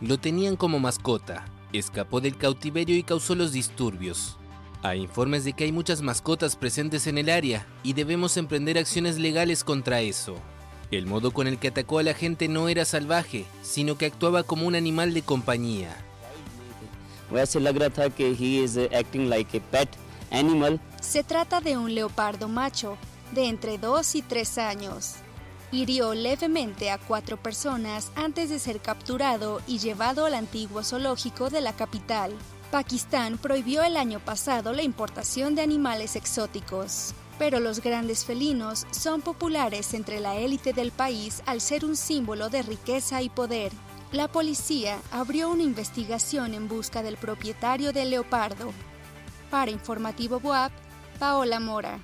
Lo 0.00 0.18
tenían 0.18 0.56
como 0.56 0.78
mascota. 0.78 1.44
Escapó 1.74 2.22
del 2.22 2.38
cautiverio 2.38 2.96
y 2.96 3.02
causó 3.02 3.34
los 3.34 3.52
disturbios. 3.52 4.38
Hay 4.82 5.02
informes 5.02 5.44
de 5.44 5.52
que 5.52 5.64
hay 5.64 5.72
muchas 5.72 6.00
mascotas 6.00 6.56
presentes 6.56 7.06
en 7.06 7.18
el 7.18 7.28
área 7.28 7.66
y 7.82 7.92
debemos 7.92 8.38
emprender 8.38 8.78
acciones 8.78 9.18
legales 9.18 9.64
contra 9.64 10.00
eso. 10.00 10.36
El 10.90 11.04
modo 11.04 11.30
con 11.30 11.46
el 11.46 11.58
que 11.58 11.68
atacó 11.68 11.98
a 11.98 12.02
la 12.02 12.14
gente 12.14 12.48
no 12.48 12.70
era 12.70 12.86
salvaje, 12.86 13.44
sino 13.60 13.98
que 13.98 14.06
actuaba 14.06 14.44
como 14.44 14.66
un 14.66 14.76
animal 14.76 15.12
de 15.12 15.20
compañía. 15.20 16.07
Se 21.00 21.22
trata 21.22 21.60
de 21.60 21.76
un 21.76 21.94
leopardo 21.94 22.48
macho 22.48 22.96
de 23.32 23.46
entre 23.46 23.78
2 23.78 24.14
y 24.14 24.22
3 24.22 24.58
años. 24.58 25.14
Hirió 25.70 26.14
levemente 26.14 26.90
a 26.90 26.96
cuatro 26.96 27.36
personas 27.36 28.10
antes 28.14 28.48
de 28.48 28.58
ser 28.58 28.80
capturado 28.80 29.60
y 29.66 29.78
llevado 29.78 30.24
al 30.24 30.34
antiguo 30.34 30.82
zoológico 30.82 31.50
de 31.50 31.60
la 31.60 31.74
capital. 31.74 32.32
Pakistán 32.70 33.36
prohibió 33.36 33.82
el 33.82 33.98
año 33.98 34.20
pasado 34.20 34.72
la 34.72 34.82
importación 34.82 35.54
de 35.54 35.62
animales 35.62 36.16
exóticos, 36.16 37.14
pero 37.38 37.60
los 37.60 37.82
grandes 37.82 38.24
felinos 38.24 38.86
son 38.90 39.20
populares 39.20 39.92
entre 39.92 40.20
la 40.20 40.36
élite 40.36 40.72
del 40.72 40.90
país 40.90 41.42
al 41.44 41.60
ser 41.60 41.84
un 41.84 41.96
símbolo 41.96 42.48
de 42.48 42.62
riqueza 42.62 43.20
y 43.20 43.28
poder. 43.28 43.72
La 44.12 44.26
policía 44.26 44.98
abrió 45.12 45.50
una 45.50 45.62
investigación 45.62 46.54
en 46.54 46.66
busca 46.66 47.02
del 47.02 47.18
propietario 47.18 47.92
del 47.92 48.08
leopardo. 48.08 48.72
Para 49.50 49.70
Informativo 49.70 50.40
BUAP, 50.40 50.72
Paola 51.18 51.60
Mora. 51.60 51.98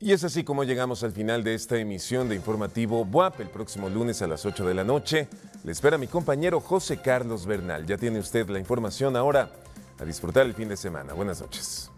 Y 0.00 0.12
es 0.12 0.24
así 0.24 0.42
como 0.42 0.64
llegamos 0.64 1.04
al 1.04 1.12
final 1.12 1.44
de 1.44 1.54
esta 1.54 1.76
emisión 1.76 2.28
de 2.28 2.34
Informativo 2.34 3.04
BUAP. 3.04 3.40
El 3.40 3.50
próximo 3.50 3.88
lunes 3.88 4.20
a 4.20 4.26
las 4.26 4.44
8 4.44 4.66
de 4.66 4.74
la 4.74 4.82
noche 4.82 5.28
le 5.62 5.70
espera 5.70 5.96
mi 5.96 6.08
compañero 6.08 6.60
José 6.60 7.00
Carlos 7.00 7.46
Bernal. 7.46 7.86
Ya 7.86 7.96
tiene 7.98 8.18
usted 8.18 8.48
la 8.48 8.58
información 8.58 9.16
ahora 9.16 9.52
a 10.00 10.04
disfrutar 10.04 10.44
el 10.46 10.54
fin 10.54 10.68
de 10.68 10.76
semana. 10.76 11.12
Buenas 11.12 11.40
noches. 11.40 11.88